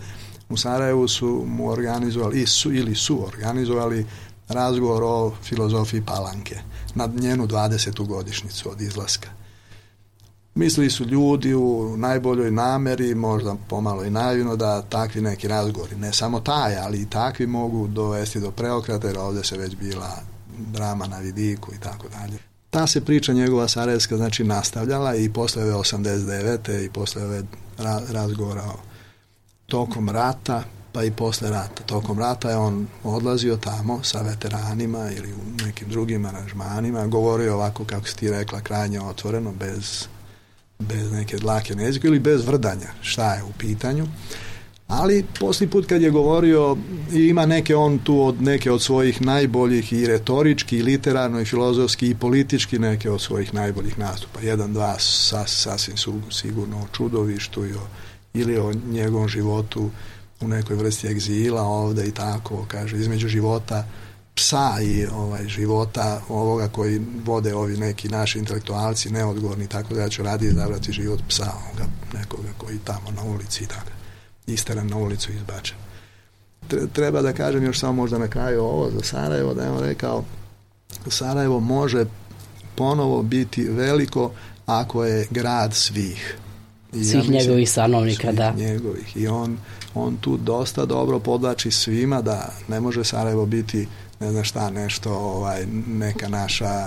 u 0.48 0.56
Sarajevu 0.56 1.08
su 1.08 1.44
mu 1.46 1.70
organizovali, 1.70 2.46
su, 2.46 2.72
ili 2.72 2.94
su 2.94 3.26
organizovali 3.26 4.06
razgovor 4.48 5.02
o 5.04 5.32
filozofiji 5.42 6.02
Palanke 6.06 6.58
na 6.94 7.08
njenu 7.16 7.46
20. 7.46 8.06
godišnicu 8.06 8.70
od 8.70 8.80
izlaska. 8.80 9.28
Mislili 10.54 10.90
su 10.90 11.04
ljudi 11.04 11.54
u 11.54 11.96
najboljoj 11.96 12.50
nameri, 12.50 13.14
možda 13.14 13.56
pomalo 13.68 14.04
i 14.04 14.10
naivno, 14.10 14.56
da 14.56 14.82
takvi 14.82 15.20
neki 15.20 15.48
razgovori, 15.48 15.96
ne 15.96 16.12
samo 16.12 16.40
taj, 16.40 16.76
ali 16.76 17.02
i 17.02 17.10
takvi 17.10 17.46
mogu 17.46 17.86
dovesti 17.88 18.40
do 18.40 18.50
preokrata, 18.50 19.08
jer 19.08 19.18
ovde 19.18 19.44
se 19.44 19.58
već 19.58 19.76
bila 19.76 20.22
drama 20.58 21.06
na 21.06 21.18
vidiku 21.18 21.74
i 21.74 21.80
tako 21.80 22.08
dalje. 22.08 22.38
Ta 22.70 22.86
se 22.86 23.04
priča 23.04 23.32
njegova 23.32 23.68
sarajevska 23.68 24.16
znači 24.16 24.44
nastavljala 24.44 25.14
i 25.16 25.32
posle 25.32 25.62
ove 25.62 25.72
89. 25.72 26.84
i 26.84 26.90
posle 26.90 27.24
ove 27.24 27.42
ra 27.78 28.00
razgovora 28.10 28.62
o 28.62 28.78
tokom 29.66 30.08
rata, 30.08 30.62
pa 30.92 31.04
i 31.04 31.10
posle 31.10 31.50
rata. 31.50 31.82
Tokom 31.86 32.18
rata 32.18 32.50
je 32.50 32.56
on 32.56 32.86
odlazio 33.04 33.56
tamo 33.56 34.02
sa 34.02 34.22
veteranima 34.22 35.10
ili 35.10 35.32
u 35.32 35.64
nekim 35.66 35.88
drugim 35.88 36.24
aranžmanima, 36.24 37.06
govorio 37.06 37.54
ovako 37.54 37.84
kako 37.84 38.06
si 38.06 38.16
ti 38.16 38.30
rekla, 38.30 38.60
krajnje 38.60 39.00
otvoreno, 39.00 39.52
bez, 39.52 40.06
bez 40.78 41.12
neke 41.12 41.36
dlake 41.36 41.74
na 41.74 41.82
jeziku 41.82 42.06
ili 42.06 42.18
bez 42.18 42.46
vrdanja 42.46 42.88
šta 43.00 43.34
je 43.34 43.42
u 43.42 43.52
pitanju 43.58 44.06
ali 44.88 45.24
posli 45.40 45.66
put 45.66 45.86
kad 45.86 46.02
je 46.02 46.10
govorio 46.10 46.76
ima 47.12 47.46
neke 47.46 47.76
on 47.76 47.98
tu 47.98 48.22
od 48.22 48.42
neke 48.42 48.70
od 48.70 48.82
svojih 48.82 49.22
najboljih 49.22 49.92
i 49.92 50.06
retorički 50.06 50.78
i 50.78 50.82
literarno 50.82 51.40
i 51.40 51.44
filozofski 51.44 52.10
i 52.10 52.14
politički 52.14 52.78
neke 52.78 53.10
od 53.10 53.20
svojih 53.20 53.54
najboljih 53.54 53.98
nastupa. 53.98 54.40
Jedan 54.40 54.72
dva 54.72 54.96
sas, 54.98 55.62
sasvim 55.62 55.96
su 55.96 56.20
sigurno 56.30 56.76
o 56.76 56.86
čudovištu 56.92 57.66
i 57.66 57.72
o, 57.72 57.86
ili 58.34 58.58
o 58.58 58.72
njegovom 58.90 59.28
životu 59.28 59.90
u 60.40 60.48
nekoj 60.48 60.76
vrsti 60.76 61.08
egzila 61.08 61.62
ovde 61.62 62.06
i 62.06 62.12
tako 62.12 62.64
kaže 62.68 62.96
između 62.96 63.28
života 63.28 63.84
psa 64.34 64.72
i 64.82 65.06
ovaj 65.06 65.48
života 65.48 66.22
ovoga 66.28 66.68
koji 66.68 67.00
vode 67.24 67.54
ovi 67.54 67.76
neki 67.76 68.08
naši 68.08 68.38
intelektualci 68.38 69.10
neodgovorni 69.10 69.66
tako 69.66 69.94
da 69.94 70.00
ja 70.00 70.08
ću 70.08 70.22
radi 70.22 70.46
izabrati 70.46 70.92
život 70.92 71.20
psa 71.28 71.52
ovoga 71.64 71.90
nekoga 72.14 72.48
koji 72.58 72.78
tamo 72.78 73.10
na 73.10 73.22
ulici 73.22 73.64
i 73.64 73.66
tako 73.66 73.97
isteran 74.48 74.86
na 74.86 74.96
ulicu 74.96 75.32
izbačen. 75.32 75.76
Treba 76.92 77.22
da 77.22 77.32
kažem 77.32 77.64
još 77.64 77.78
samo 77.78 77.92
možda 77.92 78.18
na 78.18 78.28
kraju 78.28 78.60
ovo 78.60 78.90
za 78.90 79.02
Sarajevo, 79.02 79.54
da 79.54 79.62
je 79.62 79.70
on 79.70 79.80
rekao 79.80 80.24
Sarajevo 81.06 81.60
može 81.60 82.04
ponovo 82.74 83.22
biti 83.22 83.64
veliko 83.64 84.32
ako 84.66 85.04
je 85.04 85.26
grad 85.30 85.74
svih. 85.74 86.36
I 86.92 87.04
svih 87.04 87.30
ja 87.30 87.40
njegovih 87.40 87.70
stanovnika, 87.70 88.32
da. 88.32 88.52
njegovih. 88.56 89.16
I 89.16 89.28
on, 89.28 89.58
on 89.94 90.16
tu 90.16 90.36
dosta 90.36 90.86
dobro 90.86 91.18
podlači 91.18 91.70
svima 91.70 92.22
da 92.22 92.52
ne 92.68 92.80
može 92.80 93.04
Sarajevo 93.04 93.46
biti 93.46 93.88
ne 94.20 94.30
znam 94.30 94.44
šta, 94.44 94.70
nešto, 94.70 95.12
ovaj, 95.12 95.66
neka 95.86 96.28
naša 96.28 96.86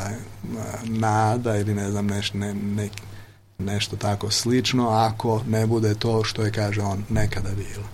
nada 0.83 1.57
ili 1.57 1.73
ne 1.73 1.91
znam, 1.91 2.07
neš, 2.07 2.33
ne, 2.33 2.53
neki 2.53 3.01
nešto 3.65 3.95
tako 3.95 4.31
slično 4.31 4.89
ako 4.89 5.41
ne 5.47 5.67
bude 5.67 5.95
to 5.95 6.23
što 6.23 6.41
je, 6.41 6.51
kaže 6.51 6.81
on, 6.81 7.03
nekada 7.09 7.49
bilo. 7.49 7.87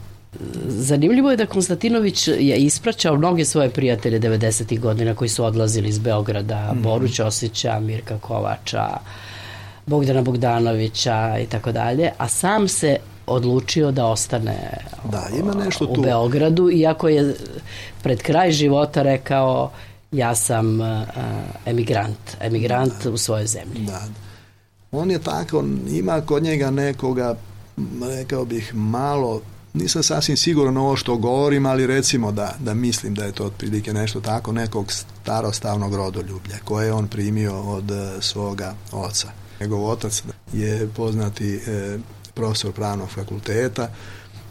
Zanimljivo 0.67 1.31
je 1.31 1.37
da 1.37 1.45
Konstantinović 1.45 2.27
je 2.27 2.57
ispraćao 2.57 3.17
mnoge 3.17 3.45
svoje 3.45 3.69
prijatelje 3.69 4.19
90. 4.19 4.79
godina 4.79 5.15
koji 5.15 5.29
su 5.29 5.45
odlazili 5.45 5.89
iz 5.89 5.99
Beograda, 5.99 6.73
mm. 6.73 6.81
Boru 6.81 7.07
Ćosića, 7.07 7.79
Mirka 7.79 8.19
Kovača, 8.19 8.87
Bogdana 9.85 10.21
Bogdanovića 10.21 11.37
i 11.43 11.45
tako 11.45 11.71
dalje, 11.71 12.11
a 12.17 12.27
sam 12.27 12.67
se 12.67 12.97
odlučio 13.27 13.91
da 13.91 14.05
ostane 14.05 14.77
da, 15.11 15.27
ima 15.39 15.53
nešto 15.53 15.85
u 15.85 15.95
tu. 15.95 16.01
Beogradu, 16.01 16.69
iako 16.71 17.07
je 17.07 17.35
pred 18.03 18.21
kraj 18.21 18.51
života 18.51 19.01
rekao 19.01 19.71
ja 20.11 20.35
sam 20.35 20.79
uh, 20.81 20.87
emigrant, 21.65 22.17
emigrant 22.41 23.03
da, 23.03 23.11
u 23.11 23.17
svojoj 23.17 23.47
zemlji. 23.47 23.85
Da, 23.85 24.01
on 24.91 25.11
je 25.11 25.19
tako, 25.19 25.63
ima 25.89 26.21
kod 26.21 26.43
njega 26.43 26.71
nekoga, 26.71 27.35
rekao 28.01 28.45
bih, 28.45 28.75
malo, 28.75 29.41
nisam 29.73 30.03
sasvim 30.03 30.37
siguran 30.37 30.77
ovo 30.77 30.95
što 30.95 31.17
govorim, 31.17 31.65
ali 31.65 31.87
recimo 31.87 32.31
da, 32.31 32.55
da 32.59 32.73
mislim 32.73 33.15
da 33.15 33.25
je 33.25 33.31
to 33.31 33.45
otprilike 33.45 33.93
nešto 33.93 34.21
tako, 34.21 34.51
nekog 34.51 34.91
starostavnog 34.91 35.95
rodoljublja 35.95 36.57
koje 36.63 36.85
je 36.85 36.93
on 36.93 37.07
primio 37.07 37.61
od 37.61 37.91
e, 37.91 38.21
svoga 38.21 38.75
oca. 38.91 39.27
Njegov 39.59 39.89
otac 39.89 40.23
je 40.53 40.89
poznati 40.95 41.55
e, 41.55 41.97
profesor 42.33 42.71
pravnog 42.71 43.09
fakulteta, 43.09 43.89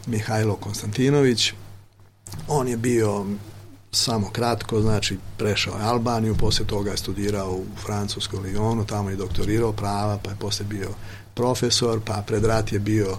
Mihajlo 0.05 0.55
Konstantinović. 0.55 1.53
On 2.47 2.67
je 2.67 2.77
bio 2.77 3.25
samo 3.91 4.29
kratko, 4.29 4.81
znači 4.81 5.17
prešao 5.37 5.77
je 5.77 5.83
Albaniju, 5.83 6.35
posle 6.37 6.65
toga 6.65 6.91
je 6.91 6.97
studirao 6.97 7.51
u 7.51 7.65
Francuskom 7.85 8.43
Lyonu, 8.43 8.85
tamo 8.85 9.09
je 9.09 9.15
doktorirao 9.15 9.73
prava, 9.73 10.19
pa 10.23 10.29
je 10.29 10.35
posle 10.39 10.65
bio 10.65 10.89
profesor, 11.33 11.99
pa 12.05 12.23
pred 12.27 12.45
rat 12.45 12.71
je 12.71 12.79
bio 12.79 13.17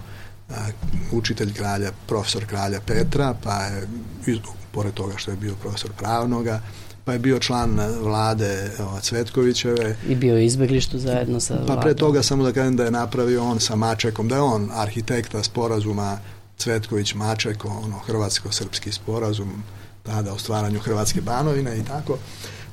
a, 0.49 0.67
učitelj 1.11 1.53
kralja, 1.53 1.91
profesor 2.07 2.45
kralja 2.45 2.79
Petra, 2.85 3.35
pa 3.43 3.63
je, 3.63 3.87
pored 4.71 4.93
toga 4.93 5.13
što 5.17 5.31
je 5.31 5.37
bio 5.37 5.55
profesor 5.61 5.91
pravnoga, 5.97 6.61
pa 7.05 7.13
je 7.13 7.19
bio 7.19 7.39
član 7.39 7.79
vlade 8.01 8.71
ova, 8.79 8.99
Cvetkovićeve. 8.99 9.97
I 10.07 10.15
bio 10.15 10.37
je 10.37 10.45
izbeglištu 10.45 10.99
zajedno 10.99 11.39
sa 11.39 11.53
vladom. 11.53 11.75
Pa 11.75 11.81
pre 11.81 11.93
toga 11.93 12.23
samo 12.23 12.43
da 12.43 12.51
kažem 12.51 12.75
da 12.75 12.83
je 12.83 12.91
napravio 12.91 13.43
on 13.43 13.59
sa 13.59 13.75
Mačekom, 13.75 14.27
da 14.27 14.35
je 14.35 14.41
on 14.41 14.69
arhitekta 14.73 15.43
sporazuma 15.43 16.19
Cvetković-Maček, 16.57 17.65
ono 17.65 17.97
hrvatsko-srpski 17.97 18.91
sporazum, 18.91 19.63
tada 20.09 20.33
o 20.33 20.37
stvaranju 20.37 20.79
Hrvatske 20.79 21.21
banovine 21.21 21.77
i 21.77 21.83
tako. 21.85 22.17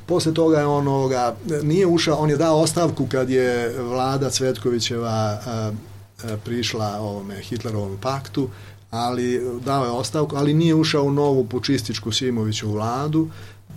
Posle 0.06 0.34
toga 0.34 0.58
je 0.58 0.66
on 0.66 0.88
ovoga, 0.88 1.36
nije 1.62 1.86
ušao, 1.86 2.16
on 2.16 2.30
je 2.30 2.36
dao 2.36 2.60
ostavku 2.60 3.06
kad 3.06 3.30
je 3.30 3.78
vlada 3.78 4.30
Cvetkovićeva 4.30 5.08
a, 5.08 5.40
a, 5.46 6.36
prišla 6.44 7.00
ovome 7.00 7.40
Hitlerovom 7.40 7.98
paktu, 8.00 8.48
ali 8.90 9.42
dao 9.64 9.84
je 9.84 9.90
ostavku, 9.90 10.36
ali 10.36 10.54
nije 10.54 10.74
ušao 10.74 11.04
u 11.04 11.10
novu 11.10 11.44
pučističku 11.44 12.12
Simoviću 12.12 12.70
vladu, 12.70 13.28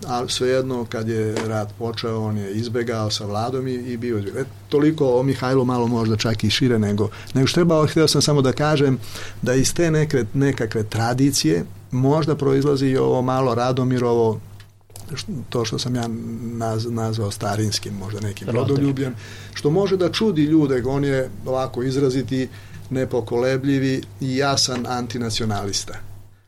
a 0.08 0.28
svejedno 0.28 0.86
kad 0.90 1.10
je 1.10 1.36
rat 1.48 1.70
počeo 1.78 2.24
on 2.24 2.38
je 2.38 2.52
izbegao 2.52 3.12
sa 3.12 3.26
vladom 3.26 3.68
i, 3.68 3.74
i 3.74 3.98
bio 3.98 4.20
e, 4.20 4.44
toliko 4.70 5.20
o 5.20 5.24
Mihajlu 5.24 5.66
malo 5.66 5.88
možda 5.88 6.18
čak 6.18 6.44
i 6.44 6.50
šire 6.50 6.80
nego 6.80 7.10
nego 7.34 7.48
što 7.48 7.56
trebao, 7.56 7.88
htio 7.88 8.08
sam 8.08 8.22
samo 8.22 8.42
da 8.42 8.52
kažem 8.52 9.00
da 9.42 9.54
iz 9.54 9.74
te 9.74 9.92
neke, 9.92 10.26
nekakve 10.34 10.84
tradicije 10.84 11.66
možda 11.92 12.36
proizlazi 12.36 12.86
i 12.86 12.98
ovo 12.98 13.22
malo 13.22 13.56
Radomirovo 13.56 14.40
to 15.50 15.66
što 15.66 15.80
sam 15.80 15.96
ja 15.96 16.08
naz, 16.42 16.86
nazvao 16.86 17.32
starinskim 17.32 17.94
možda 17.94 18.20
nekim 18.20 18.50
rodoljubljem 18.50 19.16
što 19.54 19.70
može 19.70 19.98
da 19.98 20.12
čudi 20.12 20.44
ljude 20.44 20.84
on 20.86 21.06
je 21.06 21.30
ovako 21.46 21.84
izraziti 21.84 22.50
nepokolebljivi 22.90 24.02
i 24.22 24.38
jasan 24.38 24.86
antinacionalista. 24.88 25.94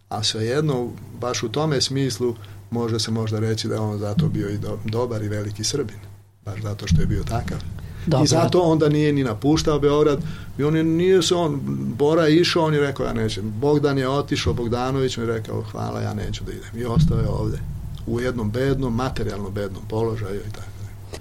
A 0.10 0.24
svejedno 0.24 0.89
baš 1.19 1.43
u 1.43 1.50
tome 1.50 1.81
smislu 1.81 2.36
može 2.71 3.00
se 3.00 3.12
možda 3.12 3.39
reći 3.39 3.67
da 3.67 3.75
je 3.75 3.81
on 3.81 4.00
zato 4.00 4.27
bio 4.27 4.50
i 4.50 4.57
do, 4.57 4.79
dobar 4.86 5.24
i 5.24 5.29
veliki 5.29 5.63
Srbin 5.63 5.98
baš 6.45 6.62
zato 6.62 6.88
što 6.88 7.01
je 7.01 7.07
bio 7.07 7.24
takav 7.24 7.57
Dobar. 8.05 8.24
I 8.24 8.27
zato 8.27 8.62
onda 8.62 8.89
nije 8.89 9.13
ni 9.13 9.24
napuštao 9.24 9.79
Beograd 9.79 10.20
i 10.58 10.63
on 10.63 10.75
je, 10.75 10.84
nije 10.84 11.22
se 11.22 11.36
on, 11.36 11.60
Bora 11.98 12.24
je 12.24 12.36
išao, 12.36 12.63
on 12.63 12.74
je 12.74 12.79
rekao 12.79 13.05
ja 13.05 13.13
nećem. 13.13 13.53
Bogdan 13.60 13.98
je 13.98 14.10
otišao, 14.10 14.53
Bogdanović 14.53 15.17
mi 15.17 15.24
je 15.24 15.27
rekao 15.27 15.62
hvala, 15.62 16.01
ja 16.01 16.13
neću 16.13 16.43
da 16.43 16.51
idem. 16.51 16.81
I 16.81 16.86
ostao 16.86 17.20
je 17.20 17.27
ovde. 17.27 17.60
u 18.08 18.20
jednom 18.20 18.51
bednom, 18.51 18.96
materijalno 18.96 19.50
bednom 19.50 19.84
položaju 19.89 20.39
i 20.39 20.51
tako. 20.51 20.72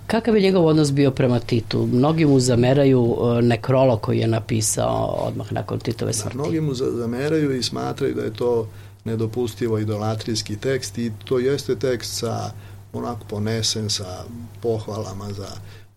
Kakav 0.07 0.37
je 0.37 0.43
njegov 0.43 0.67
odnos 0.67 0.93
bio 0.93 1.11
prema 1.11 1.39
Titu? 1.39 1.89
Mnogi 1.93 2.25
mu 2.25 2.41
zameraju 2.41 3.17
e, 3.39 3.43
nekrolog 3.43 4.01
koji 4.01 4.19
je 4.19 4.27
napisao 4.27 5.07
odmah 5.07 5.53
nakon 5.53 5.79
Titove 5.79 6.13
smrti. 6.13 6.37
Da, 6.37 6.43
mnogi 6.43 6.61
mu 6.61 6.75
zameraju 6.75 7.57
i 7.57 7.63
smatraju 7.63 8.15
da 8.15 8.23
je 8.23 8.35
to 8.35 8.69
nedopustivo 9.05 9.79
idolatrijski 9.79 10.57
tekst 10.57 10.99
i 10.99 11.13
to 11.25 11.39
jeste 11.39 11.77
tekst 11.77 12.19
sa 12.19 12.51
onako 12.93 13.25
ponesen 13.29 13.91
sa 13.91 14.25
pohvalama 14.63 15.33
za... 15.33 15.49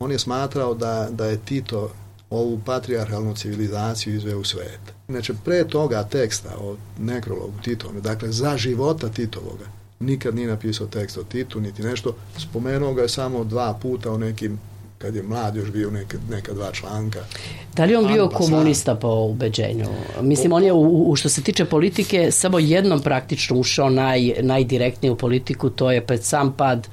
On 0.04 0.12
je 0.12 0.20
smatrao 0.20 0.74
da, 0.74 1.08
da 1.12 1.26
je 1.26 1.38
Tito 1.38 1.92
ovu 2.30 2.60
patrijarhalnu 2.66 3.36
civilizaciju 3.36 4.16
izveo 4.16 4.40
u 4.40 4.44
svet. 4.44 4.80
Znači, 5.10 5.34
pre 5.46 5.68
toga 5.68 6.04
teksta 6.04 6.50
o 6.60 6.76
nekrologu 7.00 7.54
Titove, 7.64 8.02
dakle, 8.02 8.32
za 8.32 8.58
života 8.58 9.10
Titovoga, 9.10 9.66
nikad 10.00 10.36
nije 10.36 10.48
napisao 10.48 10.88
tekst 10.88 11.18
o 11.18 11.24
Titu, 11.24 11.62
niti 11.62 11.84
nešto. 11.84 12.16
Spomenuo 12.38 12.94
ga 12.94 13.02
je 13.02 13.10
samo 13.10 13.44
dva 13.44 13.74
puta 13.82 14.12
u 14.12 14.18
nekim 14.18 14.60
kad 15.04 15.16
je 15.16 15.24
mlad 15.24 15.56
još 15.56 15.72
bio 15.72 15.92
neka, 15.92 16.18
neka 16.30 16.54
dva 16.54 16.72
članka. 16.72 17.20
Da 17.76 17.86
li 17.86 17.96
on 17.96 18.08
bio 18.08 18.30
komunista 18.30 18.96
po 18.96 19.08
ubeđenju? 19.08 19.86
Mislim, 20.22 20.52
on 20.52 20.64
je, 20.64 20.72
u, 20.74 21.12
u, 21.12 21.16
što 21.16 21.30
se 21.30 21.42
tiče 21.42 21.66
politike, 21.66 22.32
samo 22.32 22.60
jednom 22.60 23.02
praktično 23.02 23.58
ušao 23.58 23.90
naj, 23.90 24.34
najdirektnije 24.42 25.12
u 25.12 25.16
politiku, 25.16 25.70
to 25.70 25.92
je 25.92 26.06
pred 26.06 26.24
sam 26.24 26.54
pad 26.54 26.88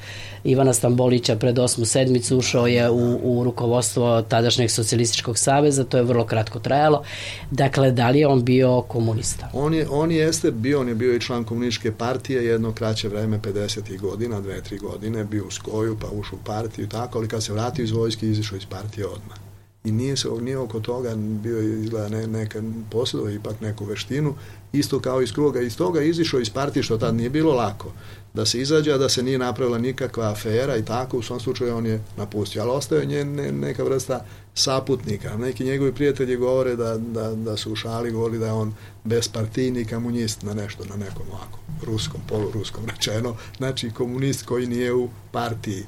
Ivana 0.45 0.73
Stambolića 0.73 1.37
pred 1.37 1.59
osmu 1.59 1.85
sedmicu 1.85 2.38
ušao 2.38 2.67
je 2.67 2.90
u, 2.90 3.21
u 3.23 3.45
rukovodstvo 3.45 4.23
tadašnjeg 4.23 4.71
socijalističkog 4.71 5.38
saveza, 5.38 5.85
to 5.85 5.97
je 5.97 6.02
vrlo 6.02 6.26
kratko 6.26 6.59
trajalo. 6.59 7.02
Dakle, 7.50 7.90
da 7.90 8.11
li 8.11 8.19
je 8.19 8.26
on 8.26 8.45
bio 8.45 8.83
komunista? 8.83 9.50
On 9.52 9.75
je, 9.75 9.88
on 9.90 10.11
jeste 10.11 10.50
bio, 10.50 10.81
on 10.81 10.88
je 10.88 10.95
bio 10.95 11.14
i 11.14 11.21
član 11.21 11.45
komunističke 11.45 11.93
partije 11.93 12.45
jedno 12.45 12.73
kraće 12.73 13.09
vreme, 13.09 13.38
50. 13.38 13.99
godina, 13.99 14.40
dve, 14.40 14.62
tri 14.62 14.79
godine, 14.79 15.25
bio 15.25 15.47
u 15.47 15.50
Skoju, 15.50 15.97
pa 16.00 16.07
ušao 16.12 16.38
u 16.43 16.45
partiju 16.45 16.85
i 16.85 16.88
tako, 16.88 17.19
ali 17.19 17.29
kad 17.29 17.43
se 17.45 17.52
vratio 17.52 17.83
iz 17.83 17.93
vojske, 18.00 18.26
izišao 18.26 18.57
iz 18.57 18.66
partije 18.66 19.07
odmah. 19.07 19.38
I 19.85 19.92
nije 19.92 20.16
se 20.16 20.28
nije 20.40 20.59
oko 20.59 20.80
toga 20.80 21.14
bio 21.16 21.61
izgleda 21.61 22.09
ne, 22.09 22.26
neka 22.26 22.62
posjedova 22.90 23.30
ipak 23.30 23.61
neku 23.61 23.85
veštinu, 23.85 24.35
isto 24.73 25.00
kao 25.00 25.23
iz 25.23 25.33
kruga. 25.33 25.61
Iz 25.61 25.76
toga 25.76 26.02
izišao 26.02 26.40
iz 26.40 26.50
partije, 26.50 26.83
što 26.83 26.99
tad 26.99 27.14
nije 27.14 27.30
bilo 27.30 27.54
lako 27.54 27.92
da 28.35 28.47
se 28.47 28.61
izađe, 28.61 28.99
da 28.99 29.09
se 29.09 29.23
nije 29.23 29.38
napravila 29.38 29.78
nikakva 29.78 30.30
afera 30.30 30.76
i 30.76 30.85
tako, 30.85 31.19
u 31.19 31.23
svom 31.23 31.40
slučaju 31.40 31.76
on 31.76 31.87
je 31.87 32.00
napustio, 32.16 32.62
ali 32.62 32.71
ostaje 32.71 33.07
nje 33.07 33.25
ne, 33.25 33.52
neka 33.52 33.85
vrsta 33.85 34.25
saputnika. 34.54 35.37
Neki 35.37 35.64
njegovi 35.64 35.95
prijatelji 35.95 36.37
govore 36.37 36.76
da, 36.76 36.97
da, 36.97 37.35
da 37.35 37.57
su 37.57 37.73
u 37.73 37.76
šali 37.76 38.11
govorili 38.11 38.38
da 38.38 38.47
je 38.47 38.52
on 38.52 38.75
bespartijni 39.04 39.85
komunist 39.85 40.42
na 40.42 40.54
nešto, 40.54 40.85
na 40.85 40.97
nekom 40.97 41.26
ovako, 41.33 41.59
ruskom, 41.87 42.21
poluruskom 42.28 42.87
rečeno, 42.87 43.37
znači 43.57 43.90
komunist 43.90 44.47
koji 44.47 44.66
nije 44.66 44.95
u 44.95 45.09
partiji. 45.33 45.85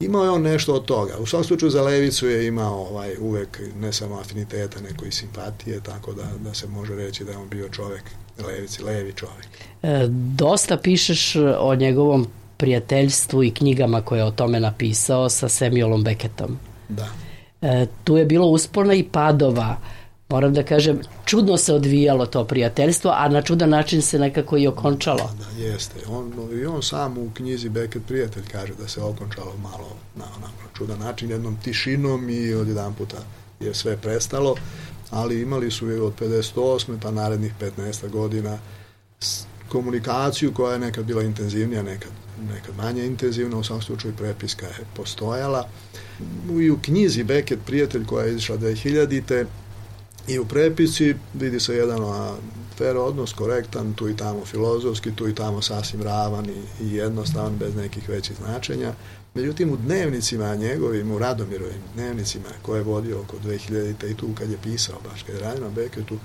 Imao 0.00 0.24
je 0.24 0.30
on 0.30 0.42
nešto 0.42 0.74
od 0.74 0.84
toga. 0.84 1.16
U 1.18 1.26
svom 1.26 1.44
slučaju 1.44 1.70
za 1.70 1.82
levicu 1.82 2.28
je 2.28 2.46
imao 2.46 2.74
ovaj, 2.74 3.16
uvek 3.20 3.60
ne 3.80 3.92
samo 3.92 4.18
afiniteta, 4.18 4.80
neko 4.80 5.04
i 5.04 5.10
simpatije, 5.10 5.80
tako 5.80 6.12
da, 6.12 6.22
da 6.44 6.54
se 6.54 6.66
može 6.66 6.94
reći 6.94 7.24
da 7.24 7.32
je 7.32 7.38
on 7.38 7.48
bio 7.48 7.68
čovek 7.68 8.02
levici, 8.46 8.82
levi 8.82 9.12
čovek. 9.12 9.46
E, 9.82 10.06
dosta 10.36 10.76
pišeš 10.76 11.36
o 11.58 11.74
njegovom 11.74 12.26
prijateljstvu 12.56 13.44
i 13.44 13.50
knjigama 13.50 14.02
koje 14.02 14.18
je 14.18 14.24
o 14.24 14.30
tome 14.30 14.60
napisao 14.60 15.28
sa 15.28 15.48
Samuelom 15.48 16.04
Beckettom. 16.04 16.58
Da. 16.88 17.08
E, 17.62 17.86
tu 18.04 18.16
je 18.16 18.24
bilo 18.24 18.46
uspona 18.46 18.94
i 18.94 19.02
padova. 19.02 19.76
Moram 20.30 20.54
da 20.54 20.62
kažem, 20.62 21.00
čudno 21.24 21.56
se 21.56 21.74
odvijalo 21.74 22.26
to 22.26 22.44
prijateljstvo, 22.44 23.10
a 23.10 23.28
na 23.28 23.42
čudan 23.42 23.70
način 23.70 24.02
se 24.02 24.18
nekako 24.18 24.58
i 24.58 24.66
okončalo. 24.66 25.30
Da, 25.38 25.62
jeste. 25.62 25.94
On, 26.08 26.32
I 26.62 26.66
on 26.66 26.82
sam 26.82 27.18
u 27.18 27.30
knjizi 27.34 27.68
Beckett 27.68 28.06
prijatelj 28.06 28.42
kaže 28.52 28.74
da 28.74 28.88
se 28.88 29.02
okončalo 29.02 29.56
malo 29.62 29.96
na 30.16 30.24
onako 30.36 30.76
čudan 30.78 30.98
način, 30.98 31.30
jednom 31.30 31.56
tišinom 31.64 32.30
i 32.30 32.54
od 32.54 32.68
jedan 32.68 32.94
puta 32.94 33.16
je 33.60 33.74
sve 33.74 33.96
prestalo 33.96 34.54
ali 35.10 35.40
imali 35.40 35.70
su 35.70 35.88
je 35.88 36.02
od 36.02 36.12
58. 36.20 36.98
pa 37.02 37.10
narednih 37.10 37.52
15 37.60 38.08
godina 38.08 38.58
komunikaciju 39.68 40.52
koja 40.52 40.72
je 40.72 40.78
nekad 40.78 41.04
bila 41.04 41.22
intenzivnija, 41.22 41.82
nekad, 41.82 42.10
nekad 42.54 42.76
manje 42.76 43.06
intenzivna, 43.06 43.58
u 43.58 43.64
svom 43.64 43.82
slučaju 43.82 44.14
prepiska 44.16 44.66
je 44.66 44.84
postojala. 44.96 45.68
I 46.60 46.70
u 46.70 46.78
knjizi 46.82 47.24
Beckett, 47.24 47.66
prijatelj 47.66 48.06
koja 48.06 48.24
je 48.24 48.30
izišla 48.30 48.58
2000. 48.58 49.46
I 50.30 50.38
u 50.38 50.44
prepisci 50.44 51.14
vidi 51.34 51.60
se 51.60 51.76
jedan 51.76 52.00
fair 52.78 52.96
odnos, 52.96 53.32
korektan, 53.32 53.94
tu 53.94 54.08
i 54.08 54.16
tamo 54.16 54.44
filozofski, 54.44 55.16
tu 55.16 55.28
i 55.28 55.34
tamo 55.34 55.62
sasvim 55.62 56.02
ravan 56.02 56.46
i, 56.46 56.84
i 56.84 56.94
jednostavan, 56.94 57.56
bez 57.58 57.76
nekih 57.76 58.08
većih 58.08 58.36
značenja. 58.36 58.92
Međutim, 59.34 59.72
u 59.72 59.76
dnevnicima 59.76 60.54
njegovim, 60.54 61.10
u 61.10 61.18
Radomirovim 61.18 61.82
dnevnicima 61.94 62.48
koje 62.62 62.78
je 62.78 62.84
vodio 62.84 63.20
oko 63.20 63.36
2000. 63.44 64.10
i 64.10 64.16
tu 64.16 64.28
kad 64.38 64.50
je 64.50 64.58
pisao, 64.62 65.00
baš 65.10 65.22
kad 65.22 65.34
je 65.34 65.40
radio 65.40 65.64
na 65.64 65.70
Beketu, 65.70 66.18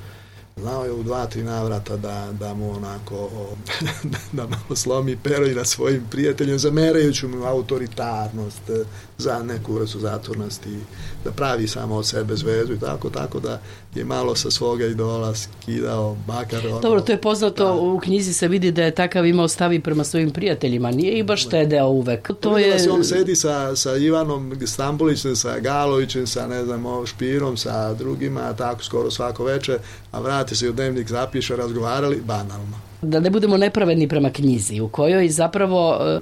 znao 0.58 0.86
je 0.86 0.92
u 0.92 1.04
dva, 1.04 1.26
tri 1.26 1.44
navrata 1.44 1.98
da, 1.98 2.30
da 2.40 2.54
mu 2.54 2.72
onako 2.72 3.16
o, 3.16 3.56
da 4.32 4.48
malo 4.48 4.76
slomi 4.76 5.18
pero 5.24 5.48
i 5.48 5.56
na 5.56 5.66
svojim 5.66 6.04
prijateljima, 6.12 6.58
zamerajući 6.58 7.28
mu 7.28 7.46
autoritarnost, 7.46 8.70
e, 8.70 8.84
za 9.18 9.44
neku 9.44 9.74
vrstu 9.74 10.00
zatvornosti, 10.00 10.80
da 11.24 11.32
pravi 11.32 11.68
samo 11.68 11.96
od 11.96 12.08
sebe 12.08 12.36
zvezu 12.36 12.74
i 12.74 12.80
tako, 12.80 13.10
tako 13.10 13.40
da 13.40 13.62
je 13.96 14.06
malo 14.06 14.36
sa 14.36 14.52
svoga 14.52 14.86
idola 14.86 15.34
skidao 15.36 16.18
bakar. 16.28 16.68
Ono, 16.68 16.80
Dobro, 16.80 17.02
to 17.02 17.12
je 17.12 17.22
poznato, 17.22 17.66
da. 17.66 17.74
u 17.74 18.00
knjizi 18.00 18.34
se 18.34 18.48
vidi 18.48 18.72
da 18.72 18.84
je 18.84 18.96
takav 18.96 19.26
imao 19.26 19.48
stavi 19.48 19.80
prema 19.80 20.04
svojim 20.04 20.32
prijateljima, 20.32 20.92
nije 20.92 21.20
i 21.20 21.24
baš 21.24 21.46
štedeo 21.46 21.88
uvek. 21.88 22.32
To 22.40 22.58
je... 22.58 22.80
Se 22.80 22.92
on 22.92 23.04
sedi 23.04 23.36
sa, 23.36 23.76
sa 23.76 23.98
Ivanom 23.98 24.58
Stambulićem, 24.66 25.36
sa 25.36 25.60
Galovićem, 25.60 26.28
sa 26.28 26.48
ne 26.48 26.66
znam, 26.66 27.06
Špirom, 27.06 27.58
sa 27.58 27.94
drugima, 27.94 28.54
tako 28.54 28.84
skoro 28.84 29.12
svako 29.12 29.44
veče, 29.44 29.78
a 30.12 30.20
vrati 30.46 30.56
se 30.56 30.70
u 30.70 30.74
dnevnik, 30.74 31.08
zapiše, 31.08 31.56
razgovarali, 31.56 32.22
banalno. 32.26 32.78
Da 33.02 33.20
ne 33.20 33.30
budemo 33.30 33.58
nepravedni 33.58 34.08
prema 34.08 34.30
knjizi 34.30 34.82
u 34.82 34.90
kojoj 34.90 35.30
zapravo 35.30 35.98
e, 36.02 36.20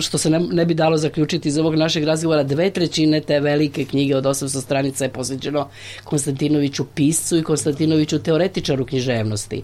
što 0.00 0.18
se 0.18 0.30
ne, 0.30 0.38
ne 0.38 0.64
bi 0.64 0.74
dalo 0.74 0.96
zaključiti 0.96 1.48
iz 1.48 1.58
ovog 1.58 1.74
našeg 1.74 2.04
razgovora 2.04 2.42
dve 2.42 2.70
trećine 2.70 3.20
te 3.20 3.40
velike 3.40 3.84
knjige 3.84 4.16
od 4.16 4.24
800 4.24 4.60
stranica 4.60 5.04
je 5.04 5.12
posveđeno 5.12 5.68
Konstantinoviću 6.04 6.84
piscu 6.84 7.36
i 7.36 7.42
Konstantinoviću 7.42 8.18
teoretičaru 8.18 8.86
književnosti 8.86 9.62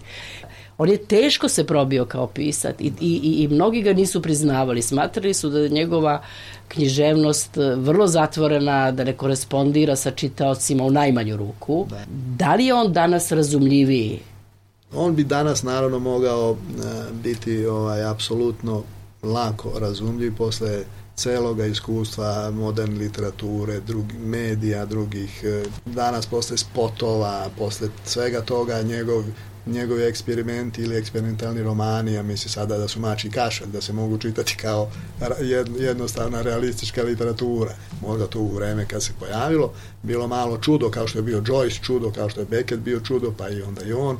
on 0.81 0.89
je 0.89 0.97
teško 0.97 1.49
se 1.49 1.63
probio 1.63 2.05
kao 2.05 2.27
pisac 2.27 2.75
i, 2.79 2.91
i, 2.99 3.43
i 3.43 3.47
mnogi 3.47 3.81
ga 3.81 3.93
nisu 3.93 4.21
priznavali. 4.21 4.81
Smatrali 4.81 5.33
su 5.33 5.49
da 5.49 5.59
je 5.59 5.69
njegova 5.69 6.21
književnost 6.67 7.57
e, 7.57 7.75
vrlo 7.75 8.07
zatvorena, 8.07 8.91
da 8.91 9.03
ne 9.03 9.13
korespondira 9.13 9.95
sa 9.95 10.11
čitaocima 10.11 10.83
u 10.83 10.91
najmanju 10.91 11.37
ruku. 11.37 11.85
Da, 11.89 12.05
da 12.37 12.55
li 12.55 12.65
je 12.65 12.73
on 12.73 12.93
danas 12.93 13.31
razumljiviji 13.31 14.19
On 14.95 15.15
bi 15.15 15.23
danas 15.23 15.63
naravno 15.63 15.99
mogao 15.99 16.51
e, 16.51 16.83
biti 17.23 17.65
ovaj 17.65 18.03
apsolutno 18.03 18.83
lako 19.23 19.79
razumljiv 19.79 20.35
posle 20.35 20.83
celoga 21.15 21.65
iskustva 21.65 22.51
moderne 22.51 22.95
literature, 22.95 23.79
drugi, 23.79 24.17
medija, 24.17 24.85
drugih, 24.85 25.43
e, 25.43 25.63
danas 25.85 26.25
posle 26.25 26.57
spotova, 26.57 27.49
posle 27.57 27.87
svega 28.05 28.41
toga 28.41 28.81
njegov, 28.81 29.23
njegovi 29.65 30.03
eksperimenti 30.03 30.81
ili 30.81 30.97
eksperimentalni 30.97 31.63
romani, 31.63 32.13
ja 32.13 32.23
mislim 32.23 32.49
sada 32.49 32.77
da 32.77 32.87
su 32.87 32.99
mači 32.99 33.29
kašalj, 33.29 33.67
da 33.67 33.81
se 33.81 33.93
mogu 33.93 34.17
čitati 34.17 34.57
kao 34.61 34.89
jednostavna 35.79 36.41
realistička 36.41 37.03
literatura. 37.03 37.75
Možda 38.01 38.27
to 38.27 38.39
u 38.39 38.55
vreme 38.55 38.85
kad 38.85 39.03
se 39.03 39.11
pojavilo, 39.19 39.73
bilo 40.03 40.27
malo 40.27 40.57
čudo, 40.57 40.89
kao 40.89 41.07
što 41.07 41.19
je 41.19 41.23
bio 41.23 41.41
Joyce 41.41 41.81
čudo, 41.83 42.11
kao 42.11 42.29
što 42.29 42.39
je 42.39 42.45
Beckett 42.45 42.81
bio 42.81 42.99
čudo, 42.99 43.33
pa 43.37 43.49
i 43.49 43.61
onda 43.61 43.81
i 43.83 43.93
on 43.93 44.17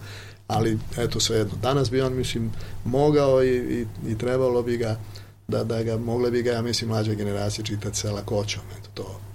ali 0.51 0.79
eto 0.97 1.19
svejedno. 1.19 1.53
Danas 1.61 1.91
bi 1.91 2.01
on, 2.01 2.13
mislim, 2.13 2.51
mogao 2.85 3.43
i, 3.43 3.55
i, 3.57 4.11
i 4.11 4.17
trebalo 4.17 4.63
bi 4.63 4.77
ga 4.77 4.99
da, 5.47 5.63
da 5.63 5.83
ga, 5.83 5.97
mogle 5.97 6.31
bi 6.31 6.41
ga, 6.41 6.51
ja 6.51 6.61
mislim, 6.61 6.89
mlađe 6.89 7.15
generacije 7.15 7.65
čitati 7.65 7.97
sa 7.97 8.11
lakoćom, 8.11 8.61
eto 8.79 8.89
to. 8.93 9.30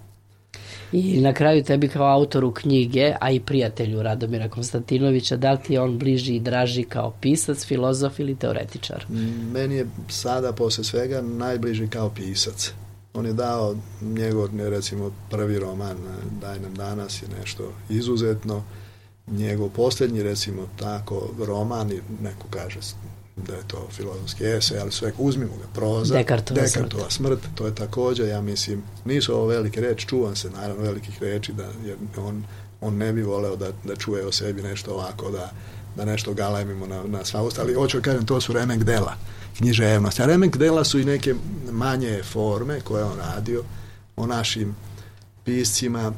I 0.93 1.21
na 1.21 1.33
kraju 1.33 1.65
tebi 1.65 1.89
kao 1.89 2.07
autoru 2.07 2.53
knjige, 2.53 3.15
a 3.21 3.31
i 3.31 3.41
prijatelju 3.41 4.03
Radomira 4.03 4.49
Konstantinovića, 4.49 5.37
da 5.37 5.53
li 5.53 5.59
ti 5.67 5.73
je 5.73 5.81
on 5.81 5.99
bliži 5.99 6.35
i 6.35 6.41
draži 6.41 6.83
kao 6.83 7.13
pisac, 7.21 7.65
filozof 7.65 8.19
ili 8.19 8.37
teoretičar? 8.37 9.07
Meni 9.53 9.75
je 9.75 9.87
sada, 10.09 10.53
posle 10.53 10.85
svega, 10.85 11.21
najbliži 11.21 11.89
kao 11.89 12.11
pisac. 12.11 12.73
On 13.15 13.27
je 13.27 13.33
dao 13.33 13.77
njegov, 14.03 14.49
recimo, 14.59 15.11
prvi 15.31 15.59
roman, 15.59 15.97
Daj 16.41 16.61
nam 16.61 16.75
danas 16.75 17.23
je 17.23 17.29
nešto 17.41 17.73
izuzetno, 17.89 18.63
njegov 19.27 19.69
posljednji, 19.69 20.23
recimo 20.23 20.69
tako, 20.79 21.29
roman, 21.47 21.91
neko 22.23 22.47
kaže 22.51 22.81
da 23.37 23.55
je 23.55 23.63
to 23.67 23.89
filozofski 23.91 24.45
esej, 24.45 24.79
ali 24.79 24.93
sve, 24.93 25.13
uzmimo 25.19 25.53
ga, 25.57 25.67
proza, 25.75 26.15
Dekartova, 26.15 26.61
Dekartova 26.61 27.11
smrt. 27.11 27.13
smrt, 27.13 27.55
to 27.55 27.67
je 27.67 27.75
takođe, 27.75 28.27
ja 28.29 28.41
mislim, 28.41 28.83
nisu 29.05 29.35
ovo 29.35 29.47
velike 29.47 29.81
reči, 29.81 30.07
čuvam 30.07 30.37
se 30.37 30.51
naravno 30.51 30.83
velikih 30.83 31.23
reči, 31.23 31.53
da, 31.53 31.69
jer 31.85 31.97
on, 32.17 32.45
on 32.81 32.97
ne 32.97 33.13
bi 33.13 33.23
voleo 33.23 33.57
da, 33.57 33.73
da 33.85 33.97
čuje 33.97 34.27
o 34.27 34.33
sebi 34.33 34.63
nešto 34.63 34.91
ovako, 34.91 35.31
da, 35.31 35.53
da 35.97 36.05
nešto 36.05 36.35
galemimo 36.35 36.87
na, 36.87 37.03
na 37.05 37.25
sva 37.25 37.43
usta, 37.43 37.63
ali 37.63 37.75
hoću 37.75 38.03
kažem, 38.03 38.27
to 38.27 38.41
su 38.41 38.53
remek 38.53 38.85
dela, 38.85 39.15
književnost. 39.57 40.21
A 40.21 40.27
remek 40.27 40.57
dela 40.57 40.85
su 40.85 40.99
i 40.99 41.05
neke 41.05 41.35
manje 41.71 42.23
forme 42.23 42.81
koje 42.81 43.05
on 43.05 43.19
radio 43.19 43.65
o 44.17 44.27
našim 44.27 44.77
piscima, 45.45 46.13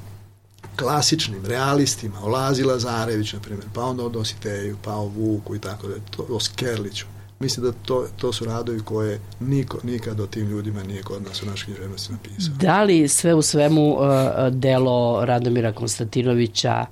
klasičnim, 0.79 1.45
realistima, 1.47 2.21
o 2.23 2.29
Lazi 2.29 2.65
Lazarević, 2.65 3.33
na 3.33 3.41
primjer, 3.41 3.67
pa 3.75 3.83
onda 3.85 4.05
o 4.05 4.09
Dositeju, 4.09 4.77
pa 4.85 4.95
o 4.95 5.07
Vuku 5.07 5.57
i 5.57 5.59
tako 5.59 5.89
da, 5.89 5.95
to, 6.11 6.27
o 6.31 6.41
Skerliću. 6.41 7.07
Mislim 7.41 7.67
da 7.67 7.73
to, 7.73 8.07
to 8.17 8.33
su 8.33 8.45
radovi 8.45 8.81
koje 8.81 9.21
niko, 9.41 9.79
nikad 9.83 10.21
o 10.21 10.27
tim 10.27 10.49
ljudima 10.49 10.83
nije 10.83 11.03
kod 11.03 11.23
nas 11.23 11.43
u 11.43 11.47
našoj 11.47 11.65
književnosti 11.65 12.13
napisao. 12.13 12.55
Da 12.55 12.83
li 12.83 13.09
sve 13.09 13.35
u 13.35 13.43
svemu 13.43 13.93
uh, 13.93 14.01
delo 14.51 15.25
Radomira 15.25 15.73
Konstantinovića 15.73 16.87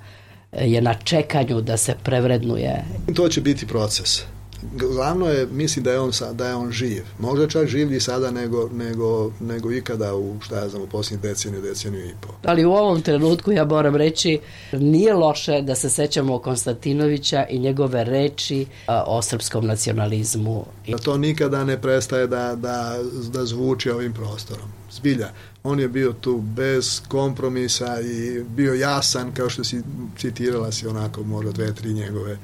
je 0.51 0.81
na 0.81 0.93
čekanju 0.93 1.61
da 1.61 1.77
se 1.77 1.95
prevrednuje? 2.03 2.83
To 3.15 3.29
će 3.29 3.41
biti 3.41 3.67
proces 3.67 4.21
glavno 4.61 5.29
je, 5.29 5.47
mislim 5.51 5.83
da 5.83 5.91
je 5.91 5.99
on, 5.99 6.11
da 6.33 6.47
je 6.47 6.55
on 6.55 6.71
živ. 6.71 7.03
Možda 7.19 7.47
čak 7.47 7.67
življi 7.67 7.99
sada 7.99 8.31
nego, 8.31 8.69
nego, 8.73 9.31
nego 9.39 9.71
ikada 9.71 10.15
u, 10.15 10.35
šta 10.41 10.55
ja 10.55 10.69
znam, 10.69 10.81
u 10.81 10.87
posljednjih 10.87 11.21
deceniju, 11.21 11.61
deceniju 11.61 12.05
i 12.05 12.13
po. 12.21 12.33
Ali 12.43 12.65
u 12.65 12.71
ovom 12.71 13.01
trenutku 13.01 13.51
ja 13.51 13.65
moram 13.65 13.95
reći, 13.95 14.39
nije 14.73 15.13
loše 15.13 15.61
da 15.61 15.75
se 15.75 15.89
sećamo 15.89 16.39
Konstantinovića 16.39 17.45
i 17.49 17.59
njegove 17.59 18.03
reči 18.03 18.65
o 18.87 19.21
srpskom 19.21 19.65
nacionalizmu. 19.65 20.65
Da 20.87 20.97
to 20.97 21.17
nikada 21.17 21.63
ne 21.63 21.81
prestaje 21.81 22.27
da, 22.27 22.55
da, 22.55 22.97
da 23.33 23.45
zvuči 23.45 23.89
ovim 23.89 24.13
prostorom. 24.13 24.67
Zbilja, 24.91 25.29
on 25.63 25.79
je 25.79 25.87
bio 25.87 26.13
tu 26.21 26.37
bez 26.37 27.01
kompromisa 27.07 28.01
i 28.01 28.43
bio 28.43 28.73
jasan, 28.73 29.31
kao 29.31 29.49
što 29.49 29.63
si 29.63 29.81
citirala 30.17 30.71
si 30.71 30.87
onako 30.87 31.23
možda 31.23 31.51
dve, 31.51 31.73
tri 31.73 31.93
njegove 31.93 32.37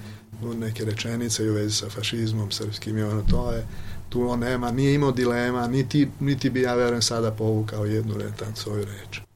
neke 0.44 0.86
rečenice 0.86 1.50
u 1.50 1.54
vezi 1.54 1.76
sa 1.76 1.90
fašizmom 1.90 2.52
srpskim 2.52 2.98
i 2.98 3.04
ono 3.04 3.22
to 3.22 3.52
je 3.52 3.68
tu 4.10 4.30
on 4.30 4.40
nema, 4.40 4.72
nije 4.72 4.94
imao 4.94 5.12
dilema, 5.12 5.68
niti, 5.68 6.08
niti 6.20 6.50
bi 6.50 6.62
ja 6.62 6.76
verujem 6.76 7.02
sada 7.02 7.32
povukao 7.32 7.86
jednu 7.86 8.18
retan 8.18 8.56
svoju 8.56 8.86
reč. 8.86 9.33